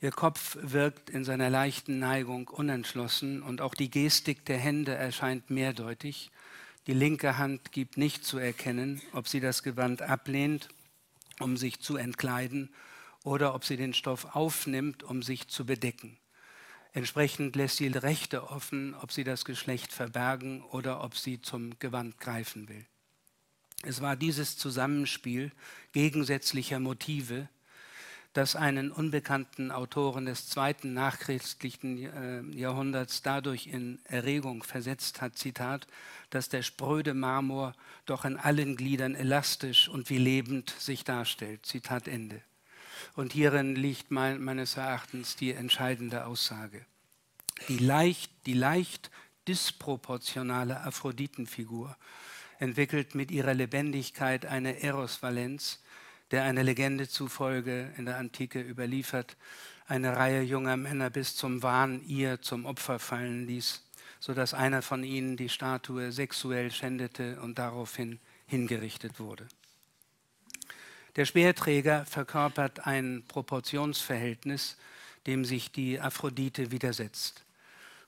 Ihr 0.00 0.12
Kopf 0.12 0.56
wirkt 0.60 1.10
in 1.10 1.24
seiner 1.24 1.50
leichten 1.50 1.98
Neigung 1.98 2.48
unentschlossen 2.48 3.42
und 3.42 3.60
auch 3.60 3.74
die 3.74 3.90
Gestik 3.90 4.44
der 4.44 4.58
Hände 4.58 4.94
erscheint 4.94 5.50
mehrdeutig. 5.50 6.30
Die 6.86 6.92
linke 6.94 7.36
Hand 7.36 7.72
gibt 7.72 7.96
nicht 7.96 8.24
zu 8.24 8.38
erkennen, 8.38 9.02
ob 9.12 9.28
sie 9.28 9.40
das 9.40 9.62
Gewand 9.62 10.02
ablehnt, 10.02 10.68
um 11.40 11.56
sich 11.56 11.80
zu 11.80 11.96
entkleiden, 11.96 12.70
oder 13.24 13.54
ob 13.54 13.64
sie 13.64 13.76
den 13.76 13.94
Stoff 13.94 14.36
aufnimmt, 14.36 15.02
um 15.02 15.22
sich 15.22 15.48
zu 15.48 15.66
bedecken. 15.66 16.18
Entsprechend 16.92 17.54
lässt 17.54 17.76
sie 17.76 17.88
Rechte 17.88 18.50
offen, 18.50 18.94
ob 18.94 19.12
sie 19.12 19.24
das 19.24 19.44
Geschlecht 19.44 19.92
verbergen 19.92 20.62
oder 20.62 21.02
ob 21.04 21.16
sie 21.16 21.40
zum 21.40 21.78
Gewand 21.78 22.18
greifen 22.18 22.68
will. 22.68 22.86
Es 23.82 24.00
war 24.00 24.16
dieses 24.16 24.56
Zusammenspiel 24.56 25.52
gegensätzlicher 25.92 26.80
Motive, 26.80 27.48
das 28.32 28.56
einen 28.56 28.90
unbekannten 28.90 29.70
Autoren 29.70 30.26
des 30.26 30.48
zweiten 30.48 30.92
nachchristlichen 30.92 31.98
äh, 31.98 32.56
Jahrhunderts 32.56 33.22
dadurch 33.22 33.66
in 33.66 34.00
Erregung 34.04 34.62
versetzt 34.62 35.20
hat, 35.20 35.38
Zitat, 35.38 35.86
dass 36.30 36.48
der 36.48 36.62
spröde 36.62 37.14
Marmor 37.14 37.74
doch 38.06 38.24
in 38.24 38.36
allen 38.36 38.76
Gliedern 38.76 39.14
elastisch 39.14 39.88
und 39.88 40.10
wie 40.10 40.18
lebend 40.18 40.70
sich 40.78 41.04
darstellt. 41.04 41.64
Zitat 41.64 42.06
Ende. 42.06 42.42
Und 43.14 43.32
hierin 43.32 43.74
liegt 43.74 44.10
mein, 44.10 44.42
meines 44.42 44.76
Erachtens 44.76 45.36
die 45.36 45.52
entscheidende 45.52 46.26
Aussage. 46.26 46.84
Die 47.68 47.78
leicht, 47.78 48.30
die 48.46 48.54
leicht 48.54 49.10
disproportionale 49.48 50.80
Aphroditenfigur 50.82 51.96
entwickelt 52.58 53.14
mit 53.14 53.30
ihrer 53.30 53.54
Lebendigkeit 53.54 54.46
eine 54.46 54.82
Erosvalenz, 54.82 55.80
der 56.30 56.44
einer 56.44 56.62
Legende 56.62 57.08
zufolge 57.08 57.92
in 57.96 58.04
der 58.04 58.18
Antike 58.18 58.60
überliefert, 58.60 59.36
eine 59.86 60.16
Reihe 60.16 60.42
junger 60.42 60.76
Männer 60.76 61.08
bis 61.08 61.34
zum 61.34 61.62
Wahn 61.62 62.02
ihr 62.06 62.42
zum 62.42 62.66
Opfer 62.66 62.98
fallen 62.98 63.46
ließ, 63.46 63.82
so 64.20 64.34
dass 64.34 64.52
einer 64.52 64.82
von 64.82 65.02
ihnen 65.02 65.36
die 65.36 65.48
Statue 65.48 66.12
sexuell 66.12 66.70
schändete 66.70 67.40
und 67.40 67.58
daraufhin 67.58 68.20
hingerichtet 68.46 69.18
wurde. 69.18 69.46
Der 71.18 71.24
Speerträger 71.24 72.06
verkörpert 72.06 72.86
ein 72.86 73.24
Proportionsverhältnis, 73.26 74.76
dem 75.26 75.44
sich 75.44 75.72
die 75.72 75.98
Aphrodite 75.98 76.70
widersetzt. 76.70 77.44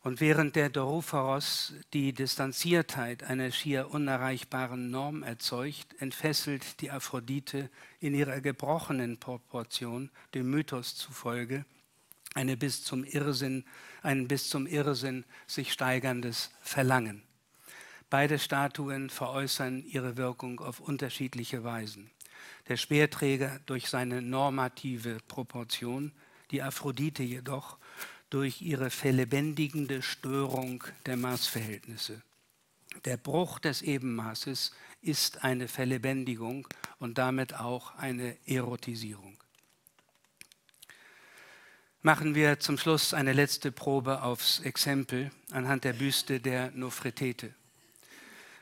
Und 0.04 0.20
während 0.20 0.54
der 0.54 0.70
Dorophoros 0.70 1.72
die 1.92 2.12
Distanziertheit 2.12 3.24
einer 3.24 3.50
schier 3.50 3.90
unerreichbaren 3.90 4.92
Norm 4.92 5.24
erzeugt, 5.24 6.00
entfesselt 6.00 6.80
die 6.80 6.92
Aphrodite 6.92 7.68
in 7.98 8.14
ihrer 8.14 8.40
gebrochenen 8.40 9.18
Proportion, 9.18 10.10
dem 10.32 10.48
Mythos 10.48 10.94
zufolge, 10.94 11.64
eine 12.34 12.56
bis 12.56 12.84
zum 12.84 13.02
Irrsinn, 13.02 13.64
ein 14.02 14.28
bis 14.28 14.48
zum 14.48 14.68
Irrsinn 14.68 15.24
sich 15.48 15.72
steigerndes 15.72 16.52
Verlangen. 16.62 17.24
Beide 18.08 18.38
Statuen 18.38 19.10
veräußern 19.10 19.82
ihre 19.84 20.16
Wirkung 20.16 20.60
auf 20.60 20.78
unterschiedliche 20.78 21.64
Weisen. 21.64 22.08
Der 22.68 22.76
Speerträger 22.76 23.60
durch 23.66 23.88
seine 23.88 24.22
normative 24.22 25.18
Proportion, 25.28 26.12
die 26.50 26.62
Aphrodite 26.62 27.22
jedoch 27.22 27.78
durch 28.30 28.62
ihre 28.62 28.90
verlebendigende 28.90 30.02
Störung 30.02 30.84
der 31.06 31.16
Maßverhältnisse. 31.16 32.22
Der 33.04 33.16
Bruch 33.16 33.58
des 33.58 33.82
Ebenmaßes 33.82 34.72
ist 35.02 35.44
eine 35.44 35.68
Verlebendigung 35.68 36.66
und 36.98 37.18
damit 37.18 37.54
auch 37.54 37.94
eine 37.96 38.36
Erotisierung. 38.46 39.36
Machen 42.02 42.34
wir 42.34 42.58
zum 42.58 42.78
Schluss 42.78 43.12
eine 43.12 43.32
letzte 43.32 43.70
Probe 43.70 44.22
aufs 44.22 44.60
Exempel 44.60 45.30
anhand 45.50 45.84
der 45.84 45.92
Büste 45.92 46.40
der 46.40 46.70
Nofretete. 46.70 47.54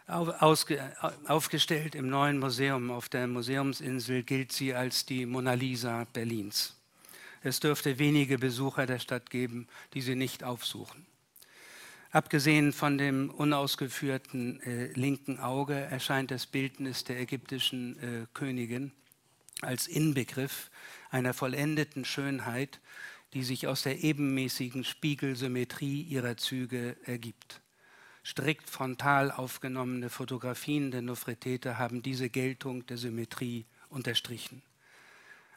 Aufgestellt 0.09 1.95
im 1.95 2.09
neuen 2.09 2.39
Museum 2.39 2.91
auf 2.91 3.09
der 3.09 3.27
Museumsinsel 3.27 4.23
gilt 4.23 4.53
sie 4.53 4.75
als 4.75 5.05
die 5.05 5.27
Mona 5.27 5.53
Lisa 5.53 6.07
Berlins. 6.13 6.75
Es 7.43 7.61
dürfte 7.61 7.99
wenige 7.99 8.39
Besucher 8.39 8.87
der 8.87 8.99
Stadt 8.99 9.29
geben, 9.31 9.69
die 9.95 10.01
sie 10.01 10.15
nicht 10.15 10.45
aufsuchen. 10.45 11.07
Abgesehen 12.11 12.73
von 12.73 12.97
dem 12.97 13.29
unausgeführten 13.29 14.63
äh, 14.63 14.87
linken 14.95 15.39
Auge 15.41 15.75
erscheint 15.75 16.31
das 16.31 16.47
Bildnis 16.47 17.05
der 17.05 17.21
ägyptischen 17.21 17.99
äh, 17.99 18.27
Königin 18.33 18.93
als 19.61 19.87
Inbegriff 19.87 20.71
einer 21.11 21.35
vollendeten 21.35 22.07
Schönheit, 22.07 22.81
die 23.35 23.43
sich 23.43 23.67
aus 23.67 23.83
der 23.83 24.03
ebenmäßigen 24.03 24.85
Spiegelsymmetrie 24.85 26.01
ihrer 26.03 26.39
Züge 26.39 26.97
ergibt. 27.05 27.61
Strikt 28.29 28.69
frontal 28.69 29.31
aufgenommene 29.31 30.11
Fotografien 30.11 30.91
der 30.91 31.01
Nofretete 31.01 31.79
haben 31.79 32.03
diese 32.03 32.29
Geltung 32.29 32.85
der 32.85 32.99
Symmetrie 32.99 33.65
unterstrichen. 33.89 34.61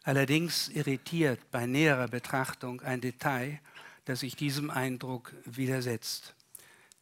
Allerdings 0.04 0.70
irritiert 0.70 1.52
bei 1.52 1.66
näherer 1.66 2.08
Betrachtung 2.08 2.80
ein 2.80 3.02
Detail, 3.02 3.60
das 4.06 4.22
sich 4.22 4.38
diesem 4.38 4.70
Eindruck 4.70 5.34
widersetzt. 5.44 6.34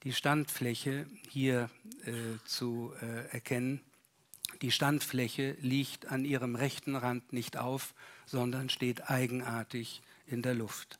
Die 0.01 0.13
Standfläche 0.13 1.05
hier 1.29 1.69
äh, 2.03 2.13
zu 2.45 2.91
äh, 2.99 3.27
erkennen, 3.31 3.79
die 4.63 4.71
Standfläche 4.71 5.55
liegt 5.61 6.07
an 6.07 6.25
ihrem 6.25 6.55
rechten 6.55 6.95
Rand 6.95 7.31
nicht 7.31 7.57
auf, 7.57 7.93
sondern 8.25 8.69
steht 8.69 9.11
eigenartig 9.11 10.01
in 10.25 10.41
der 10.41 10.55
Luft. 10.55 10.98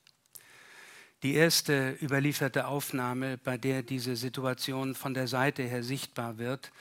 Die 1.21 1.33
erste 1.33 1.97
überlieferte 2.01 2.67
Aufnahme, 2.67 3.37
bei 3.37 3.57
der 3.57 3.83
diese 3.83 4.15
Situation 4.15 4.95
von 4.95 5.13
der 5.13 5.27
Seite 5.27 5.63
her 5.63 5.83
sichtbar 5.83 6.37
wird, 6.37 6.71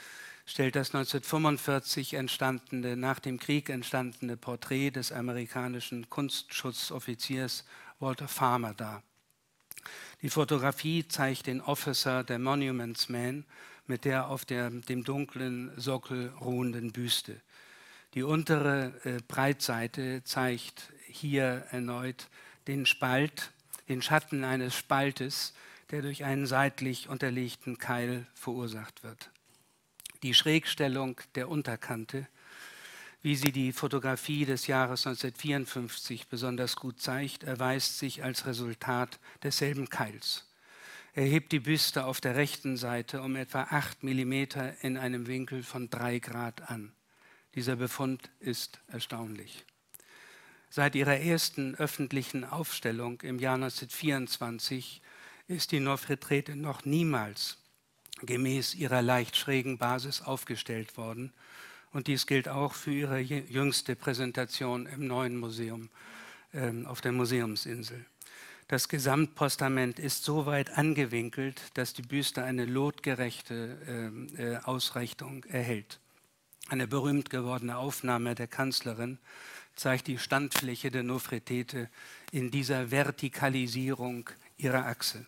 stellt 0.46 0.76
das 0.76 0.94
1945 0.94 2.14
entstandene, 2.14 2.96
nach 2.96 3.18
dem 3.18 3.40
Krieg 3.40 3.68
entstandene 3.68 4.36
Porträt 4.36 4.92
des 4.92 5.10
amerikanischen 5.10 6.08
Kunstschutzoffiziers 6.08 7.64
Walter 7.98 8.28
Farmer 8.28 8.74
dar. 8.74 9.02
Die 10.22 10.30
Fotografie 10.30 11.06
zeigt 11.08 11.48
den 11.48 11.60
Officer 11.60 12.22
der 12.22 12.38
Monuments 12.38 13.08
Man 13.08 13.44
mit 13.88 14.04
der 14.04 14.28
auf 14.28 14.44
der, 14.44 14.70
dem 14.70 15.02
dunklen 15.02 15.72
Sockel 15.76 16.32
ruhenden 16.40 16.92
Büste. 16.92 17.40
Die 18.14 18.22
untere 18.22 18.92
äh, 19.02 19.18
Breitseite 19.26 20.22
zeigt 20.22 20.92
hier 21.08 21.66
erneut 21.70 22.28
den 22.68 22.86
Spalt 22.86 23.52
den 23.88 24.02
Schatten 24.02 24.44
eines 24.44 24.74
Spaltes, 24.74 25.54
der 25.90 26.02
durch 26.02 26.24
einen 26.24 26.46
seitlich 26.46 27.08
unterlegten 27.08 27.78
Keil 27.78 28.26
verursacht 28.34 29.02
wird. 29.02 29.30
Die 30.22 30.34
Schrägstellung 30.34 31.20
der 31.34 31.48
Unterkante, 31.48 32.26
wie 33.22 33.36
sie 33.36 33.52
die 33.52 33.72
Fotografie 33.72 34.44
des 34.44 34.66
Jahres 34.66 35.06
1954 35.06 36.28
besonders 36.28 36.76
gut 36.76 37.00
zeigt, 37.00 37.44
erweist 37.44 37.98
sich 37.98 38.22
als 38.22 38.46
Resultat 38.46 39.18
desselben 39.42 39.88
Keils. 39.88 40.44
Er 41.14 41.24
hebt 41.24 41.50
die 41.52 41.60
Büste 41.60 42.04
auf 42.04 42.20
der 42.20 42.36
rechten 42.36 42.76
Seite 42.76 43.22
um 43.22 43.34
etwa 43.34 43.62
8 43.62 44.04
mm 44.04 44.32
in 44.82 44.96
einem 44.96 45.26
Winkel 45.26 45.62
von 45.62 45.90
3 45.90 46.20
Grad 46.20 46.70
an. 46.70 46.92
Dieser 47.54 47.76
Befund 47.76 48.30
ist 48.38 48.78
erstaunlich. 48.88 49.64
Seit 50.70 50.94
ihrer 50.94 51.18
ersten 51.18 51.74
öffentlichen 51.76 52.44
Aufstellung 52.44 53.20
im 53.22 53.38
Jahr 53.38 53.54
1924 53.54 55.00
ist 55.46 55.72
die 55.72 55.80
Nofretrete 55.80 56.56
noch 56.56 56.84
niemals 56.84 57.58
gemäß 58.22 58.74
ihrer 58.74 59.00
leicht 59.00 59.36
schrägen 59.36 59.78
Basis 59.78 60.22
aufgestellt 60.22 60.96
worden. 60.96 61.32
Und 61.92 62.06
dies 62.06 62.26
gilt 62.26 62.48
auch 62.48 62.74
für 62.74 62.92
ihre 62.92 63.18
jüngste 63.18 63.96
Präsentation 63.96 64.86
im 64.86 65.06
neuen 65.06 65.36
Museum 65.36 65.88
äh, 66.52 66.84
auf 66.84 67.00
der 67.00 67.12
Museumsinsel. 67.12 68.04
Das 68.66 68.88
Gesamtpostament 68.88 69.98
ist 69.98 70.24
so 70.24 70.44
weit 70.44 70.76
angewinkelt, 70.76 71.62
dass 71.72 71.94
die 71.94 72.02
Büste 72.02 72.44
eine 72.44 72.66
lotgerechte 72.66 73.78
ähm, 73.88 74.26
äh, 74.36 74.56
Ausrichtung 74.58 75.44
erhält. 75.44 76.00
Eine 76.68 76.86
berühmt 76.86 77.30
gewordene 77.30 77.78
Aufnahme 77.78 78.34
der 78.34 78.46
Kanzlerin 78.46 79.18
zeigt 79.78 80.08
die 80.08 80.18
Standfläche 80.18 80.90
der 80.90 81.04
Nofretete 81.04 81.88
in 82.32 82.50
dieser 82.50 82.90
Vertikalisierung 82.90 84.28
ihrer 84.56 84.86
Achse. 84.86 85.24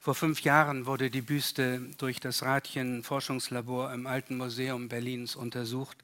Vor 0.00 0.14
fünf 0.14 0.42
Jahren 0.42 0.86
wurde 0.86 1.10
die 1.10 1.22
Büste 1.22 1.80
durch 1.98 2.20
das 2.20 2.42
Radchen 2.42 3.02
Forschungslabor 3.02 3.92
im 3.92 4.06
Alten 4.06 4.36
Museum 4.36 4.88
Berlins 4.88 5.34
untersucht 5.34 5.96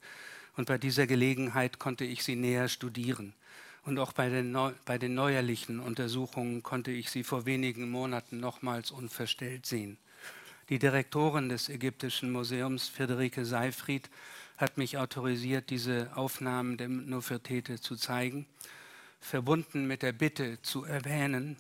und 0.57 0.67
bei 0.67 0.77
dieser 0.77 1.07
Gelegenheit 1.07 1.79
konnte 1.79 2.05
ich 2.05 2.25
sie 2.25 2.37
näher 2.37 2.69
studieren. 2.69 3.35
Und 3.85 3.99
auch 3.99 4.13
bei 4.13 4.29
den, 4.29 4.57
bei 4.85 4.99
den 4.99 5.15
neuerlichen 5.15 5.79
Untersuchungen 5.79 6.63
konnte 6.63 6.91
ich 6.91 7.11
sie 7.11 7.23
vor 7.23 7.47
wenigen 7.47 7.91
Monaten 7.91 8.41
nochmals 8.41 8.91
unverstellt 8.91 9.67
sehen. 9.67 9.99
Die 10.69 10.79
Direktorin 10.79 11.49
des 11.49 11.69
Ägyptischen 11.69 12.33
Museums, 12.33 12.89
Friederike 12.89 13.45
Seifried, 13.45 14.11
hat 14.61 14.77
mich 14.77 14.99
autorisiert, 14.99 15.71
diese 15.71 16.15
Aufnahmen 16.17 16.77
der 16.77 16.89
Nofretete 16.89 17.81
zu 17.81 17.97
zeigen, 17.97 18.47
verbunden 19.21 19.87
mit 19.87 20.03
der 20.03 20.13
Bitte 20.13 20.61
zu 20.63 20.85
erwähnen, 20.85 21.57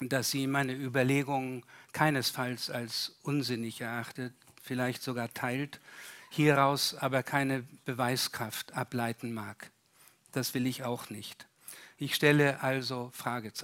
dass 0.00 0.30
sie 0.30 0.46
meine 0.46 0.74
Überlegungen 0.74 1.64
keinesfalls 1.92 2.70
als 2.70 3.16
unsinnig 3.22 3.80
erachtet, 3.80 4.32
vielleicht 4.62 5.02
sogar 5.02 5.32
teilt, 5.34 5.80
hieraus 6.30 6.94
aber 6.94 7.22
keine 7.22 7.64
Beweiskraft 7.84 8.74
ableiten 8.74 9.32
mag. 9.32 9.70
Das 10.32 10.54
will 10.54 10.66
ich 10.66 10.84
auch 10.84 11.10
nicht. 11.10 11.46
Ich 11.96 12.14
stelle 12.14 12.62
also 12.62 13.10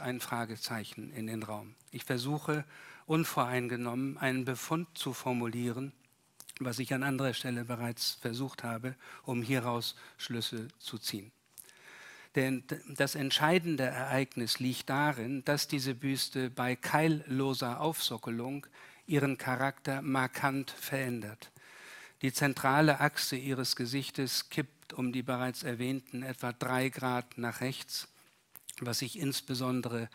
ein 0.00 0.20
Fragezeichen 0.20 1.12
in 1.12 1.28
den 1.28 1.44
Raum. 1.44 1.76
Ich 1.92 2.04
versuche 2.04 2.64
unvoreingenommen 3.06 4.18
einen 4.18 4.44
Befund 4.44 4.88
zu 4.94 5.12
formulieren, 5.12 5.92
was 6.60 6.78
ich 6.78 6.94
an 6.94 7.02
anderer 7.02 7.34
Stelle 7.34 7.64
bereits 7.64 8.18
versucht 8.20 8.62
habe, 8.62 8.94
um 9.24 9.42
hieraus 9.42 9.96
Schlüsse 10.16 10.68
zu 10.78 10.98
ziehen. 10.98 11.32
Denn 12.34 12.64
das 12.96 13.14
entscheidende 13.14 13.84
Ereignis 13.84 14.58
liegt 14.58 14.90
darin, 14.90 15.44
dass 15.44 15.68
diese 15.68 15.94
Büste 15.94 16.50
bei 16.50 16.74
keilloser 16.74 17.80
Aufsockelung 17.80 18.66
ihren 19.06 19.38
Charakter 19.38 20.02
markant 20.02 20.70
verändert. 20.70 21.52
Die 22.22 22.32
zentrale 22.32 23.00
Achse 23.00 23.36
ihres 23.36 23.76
Gesichtes 23.76 24.48
kippt 24.48 24.92
um 24.94 25.12
die 25.12 25.22
bereits 25.22 25.62
erwähnten 25.62 26.22
etwa 26.22 26.52
drei 26.52 26.88
Grad 26.88 27.38
nach 27.38 27.60
rechts 27.60 28.08
was 28.80 28.98
sich 28.98 29.18
insbesondere 29.18 30.08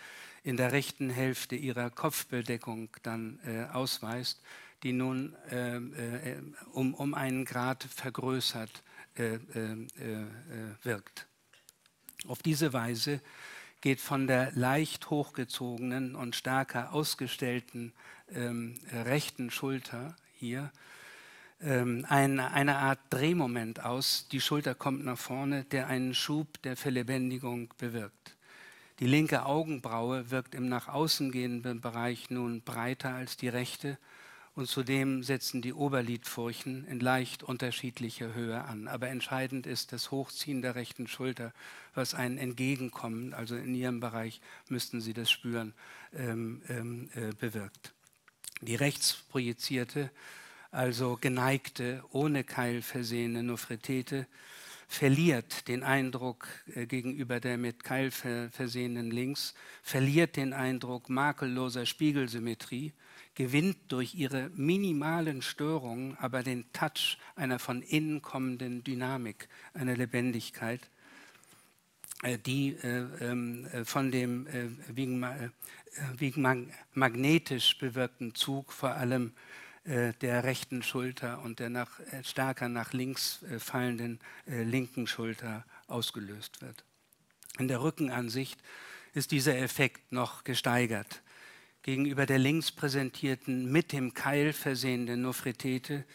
in 0.44 0.58
der 0.58 0.72
rechten 0.72 1.10
Hälfte 1.10 1.56
ihrer 1.56 1.90
Kopfbedeckung 1.90 2.90
dann 3.04 3.40
äh, 3.46 3.66
ausweist, 3.72 4.42
die 4.84 4.94
nun 4.94 5.36
äh, 5.52 5.78
äh, 5.78 6.42
um, 6.72 6.94
um 6.94 7.14
einen 7.14 7.46
Grad 7.46 7.84
vergrößert 7.84 8.84
äh, 9.16 9.36
äh, 9.36 9.40
äh, 9.56 10.26
wirkt. 10.84 11.28
Auf 12.28 12.42
diese 12.42 12.74
Weise 12.74 13.22
geht 13.82 14.02
von 14.02 14.28
der 14.28 14.52
leicht 14.54 15.10
hochgezogenen 15.10 16.16
und 16.16 16.36
stärker 16.36 16.94
ausgestellten 16.94 17.94
ähm, 18.32 18.80
rechten 18.92 19.52
Schulter 19.52 20.16
hier 20.34 20.72
ähm, 21.62 22.06
eine, 22.08 22.52
eine 22.52 22.78
Art 22.78 23.00
Drehmoment 23.10 23.84
aus. 23.84 24.28
Die 24.32 24.42
Schulter 24.42 24.76
kommt 24.76 25.04
nach 25.04 25.18
vorne, 25.18 25.66
der 25.66 25.88
einen 25.88 26.14
Schub 26.14 26.62
der 26.64 26.78
Verlebendigung 26.78 27.74
bewirkt. 27.78 28.36
Die 29.00 29.08
linke 29.08 29.46
Augenbraue 29.46 30.30
wirkt 30.30 30.56
im 30.56 30.68
nach 30.68 30.90
außen 30.90 31.32
gehenden 31.32 31.80
Bereich 31.80 32.30
nun 32.30 32.62
breiter 32.62 33.14
als 33.14 33.38
die 33.38 33.48
rechte 33.48 33.98
und 34.56 34.68
zudem 34.68 35.24
setzen 35.24 35.62
die 35.62 35.74
Oberlidfurchen 35.74 36.86
in 36.88 37.00
leicht 37.00 37.44
unterschiedlicher 37.44 38.34
Höhe 38.34 38.64
an. 38.64 38.88
Aber 38.88 39.08
entscheidend 39.08 39.68
ist 39.68 39.94
das 39.94 40.12
Hochziehen 40.12 40.62
der 40.62 40.76
rechten 40.76 41.08
Schulter, 41.08 41.54
was 41.94 42.14
ein 42.14 42.38
Entgegenkommen, 42.38 43.34
also 43.34 43.56
in 43.56 43.76
ihrem 43.76 44.00
Bereich 44.00 44.42
müssten 44.68 45.02
Sie 45.02 45.14
das 45.14 45.30
spüren, 45.30 45.74
ähm, 46.14 46.62
ähm, 46.70 47.10
äh, 47.16 47.34
bewirkt. 47.40 47.94
Die 48.62 48.76
rechts 48.76 49.14
projizierte, 49.30 50.12
also 50.72 51.18
geneigte, 51.20 52.04
ohne 52.12 52.44
Keil 52.44 52.82
versehene 52.82 53.44
Nofretete 53.44 54.28
verliert 54.90 55.68
den 55.68 55.84
Eindruck 55.84 56.48
äh, 56.74 56.88
gegenüber 56.88 57.40
der 57.40 57.60
mit 57.60 57.84
Keil 57.84 58.10
versehenen 58.10 59.12
Links, 59.12 59.54
verliert 59.84 60.36
den 60.36 60.52
Eindruck 60.52 61.10
makelloser 61.10 61.86
Spiegelsymmetrie, 61.86 62.92
gewinnt 63.36 63.78
durch 63.90 64.16
ihre 64.16 64.50
minimalen 64.56 65.44
Störungen 65.44 66.18
aber 66.18 66.42
den 66.42 66.66
Touch 66.74 67.20
einer 67.36 67.60
von 67.60 67.84
innen 67.84 68.24
kommenden 68.24 68.84
Dynamik, 68.84 69.48
einer 69.76 69.96
Lebendigkeit, 69.96 70.90
äh, 72.24 72.40
die 72.40 72.70
äh, 72.82 73.06
ähm, 73.22 73.68
von 73.86 74.12
dem 74.12 74.48
wegen, 74.88 75.24
magnetisch 76.96 77.78
bewirkten 77.78 78.34
Zug 78.34 78.74
vor 78.74 78.96
allem 78.96 79.34
der 79.90 80.44
rechten 80.44 80.84
Schulter 80.84 81.42
und 81.42 81.60
der 81.60 81.70
nach, 81.70 82.00
äh, 82.12 82.24
stärker 82.24 82.70
nach 82.70 82.94
links 82.94 83.42
äh, 83.44 83.60
fallenden 83.60 84.20
linken 84.46 85.08
Schulter 85.08 85.66
ausgelöst 85.88 86.62
wird. 86.62 86.84
In 87.58 87.68
der 87.68 87.82
Rückenansicht 87.82 88.60
ist 89.14 89.32
dieser 89.32 89.58
Effekt 89.58 90.12
noch 90.12 90.44
gesteigert. 90.44 91.22
Gegenüber 91.82 92.26
der 92.26 92.38
links 92.38 92.72
präsentierten, 92.72 93.72
mit 93.72 93.92
dem 93.92 94.14
Keil 94.14 94.54
versehenden 94.54 95.24
Nofretete 95.24 96.06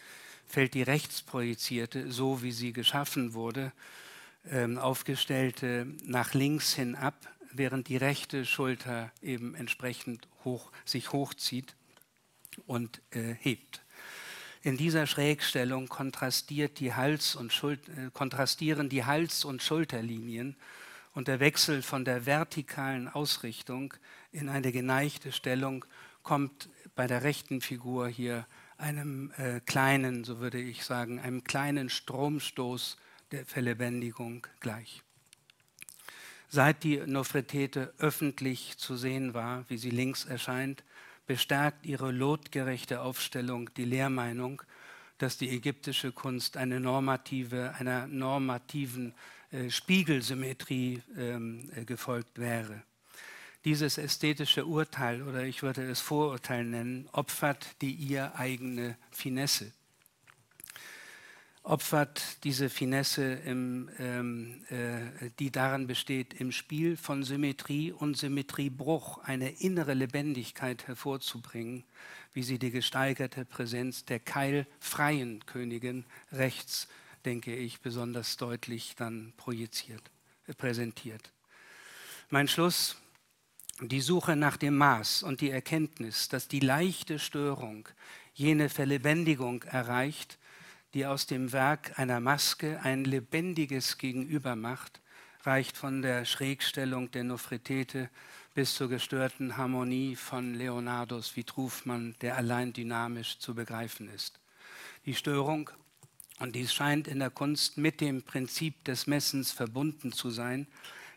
fällt 0.47 0.75
die 0.75 0.83
rechts 0.83 1.23
projizierte, 1.23 2.13
so 2.13 2.43
wie 2.43 2.53
sie 2.53 2.73
geschaffen 2.73 3.35
wurde, 3.35 3.73
ähm, 4.51 4.79
aufgestellte 4.79 5.87
nach 6.05 6.35
links 6.35 6.75
hin 6.75 6.95
ab, 6.95 7.27
während 7.53 7.89
die 7.89 7.97
rechte 7.97 8.45
Schulter 8.45 9.11
eben 9.23 9.55
entsprechend 9.55 10.29
hoch, 10.45 10.71
sich 10.85 11.13
hochzieht 11.13 11.75
und 12.67 13.01
äh, 13.11 13.35
hebt. 13.35 13.83
In 14.63 14.77
dieser 14.77 15.07
Schrägstellung 15.07 15.89
kontrastiert 15.89 16.81
die 16.81 16.95
Hals 16.95 17.37
und 17.37 17.53
Schul 17.53 17.75
äh, 17.75 18.11
kontrastieren 18.13 18.89
die 18.89 19.05
Hals- 19.05 19.45
und 19.45 19.63
Schulterlinien 19.63 20.57
und 21.13 21.29
der 21.29 21.41
Wechsel 21.41 21.83
von 21.83 22.05
der 22.05 22.27
vertikalen 22.27 23.09
Ausrichtung 23.09 23.95
in 24.33 24.49
eine 24.49 24.73
geneigte 24.73 25.33
Stellung 25.33 25.85
kommt 26.23 26.69
bei 26.95 27.07
der 27.07 27.23
rechten 27.23 27.61
Figur 27.61 28.09
hier 28.09 28.47
einem 28.79 29.33
äh, 29.37 29.61
kleinen, 29.61 30.25
so 30.25 30.41
würde 30.41 30.61
ich 30.61 30.85
sagen, 30.85 31.21
einem 31.21 31.45
kleinen 31.45 31.91
Stromstoß 31.91 32.97
der 33.31 33.45
Verlebendigung 33.47 34.47
gleich. 34.61 35.03
Seit 36.49 36.85
die 36.85 36.99
Nofretete 36.99 37.93
öffentlich 37.99 38.79
zu 38.79 38.97
sehen 38.97 39.35
war, 39.35 39.65
wie 39.69 39.79
sie 39.79 39.91
links 39.91 40.25
erscheint, 40.25 40.85
bestärkt 41.27 41.87
ihre 41.87 42.11
lotgerechte 42.11 43.01
Aufstellung 43.01 43.73
die 43.75 43.85
Lehrmeinung, 43.85 44.63
dass 45.19 45.39
die 45.39 45.51
ägyptische 45.51 46.13
Kunst 46.13 46.57
eine 46.57 46.81
normative, 46.81 47.75
einer 47.79 48.07
normativen 48.07 49.15
äh, 49.51 49.71
Spiegelsymmetrie 49.71 51.03
ähm, 51.17 51.71
äh, 51.75 51.85
gefolgt 51.85 52.39
wäre. 52.39 52.83
Dieses 53.65 53.97
ästhetische 53.97 54.67
Urteil, 54.67 55.23
oder 55.23 55.45
ich 55.45 55.63
würde 55.63 55.83
es 55.89 56.01
Vorurteil 56.01 56.65
nennen, 56.65 57.09
opfert 57.13 57.81
die 57.81 57.93
ihr 57.93 58.37
eigene 58.37 58.97
Finesse. 59.11 59.73
Opfert 61.65 62.45
diese 62.45 62.69
Finesse, 62.69 63.25
im, 63.25 63.89
ähm, 63.99 64.65
äh, 64.69 65.31
die 65.39 65.51
darin 65.51 65.87
besteht, 65.87 66.35
im 66.35 66.53
Spiel 66.53 66.97
von 66.99 67.25
Symmetrie 67.25 67.91
und 67.91 68.19
Symmetriebruch 68.19 69.19
eine 69.25 69.51
innere 69.51 69.95
Lebendigkeit 69.95 70.87
hervorzubringen, 70.87 71.85
wie 72.35 72.43
sie 72.43 72.59
die 72.59 72.71
gesteigerte 72.71 73.47
Präsenz 73.47 74.05
der 74.05 74.21
keilfreien 74.21 75.45
Königin 75.47 76.05
rechts, 76.33 76.87
denke 77.25 77.57
ich, 77.57 77.81
besonders 77.81 78.37
deutlich 78.37 78.95
dann 78.97 79.33
projiziert, 79.39 80.03
äh, 80.47 80.53
präsentiert. 80.53 81.33
Mein 82.29 82.47
Schluss, 82.47 82.97
die 83.81 84.03
Suche 84.03 84.37
nach 84.37 84.59
dem 84.59 84.77
Maß 84.77 85.23
und 85.23 85.41
die 85.41 85.51
Erkenntnis, 85.51 86.29
dass 86.29 86.47
die 86.47 86.61
leichte 86.61 87.19
Störung 87.19 87.89
jene 88.35 88.69
Verlebendigung 88.69 89.63
erreicht, 89.63 90.39
die 90.95 91.07
aus 91.07 91.27
dem 91.27 91.53
Werk 91.53 91.99
einer 91.99 92.21
Maske 92.21 92.81
ein 92.83 93.05
lebendiges 93.05 93.99
Gegenüber 93.99 94.55
macht, 94.55 95.01
reicht 95.43 95.77
von 95.77 96.03
der 96.03 96.25
Schrägstellung 96.25 97.11
der 97.11 97.25
Nofretete 97.25 98.09
bis 98.55 98.75
zur 98.77 98.89
gestörten 98.89 99.57
Harmonie 99.57 100.15
von 100.15 100.55
Leonardos 100.55 101.37
Vitruvmann, 101.37 102.15
der 102.21 102.37
allein 102.37 102.73
dynamisch 102.73 103.41
zu 103.41 103.55
begreifen 103.55 104.09
ist. 104.09 104.39
Die 105.05 105.15
Störung, 105.15 105.69
und 106.39 106.55
dies 106.55 106.73
scheint 106.73 107.09
in 107.09 107.19
der 107.19 107.31
Kunst 107.31 107.77
mit 107.77 108.01
dem 108.01 108.23
Prinzip 108.23 108.85
des 108.85 109.09
Messens 109.09 109.51
verbunden 109.51 110.13
zu 110.13 110.31
sein, 110.31 110.69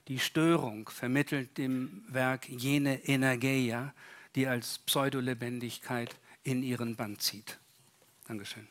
die 0.07 0.19
Störung 0.19 0.89
vermittelt 0.89 1.57
dem 1.57 2.03
Werk 2.07 2.49
jene 2.49 3.03
Energeia, 3.07 3.93
die 4.35 4.47
als 4.47 4.79
Pseudolebendigkeit 4.79 6.15
in 6.43 6.63
ihren 6.63 6.95
Band 6.95 7.21
zieht. 7.21 7.59
Dankeschön. 8.27 8.67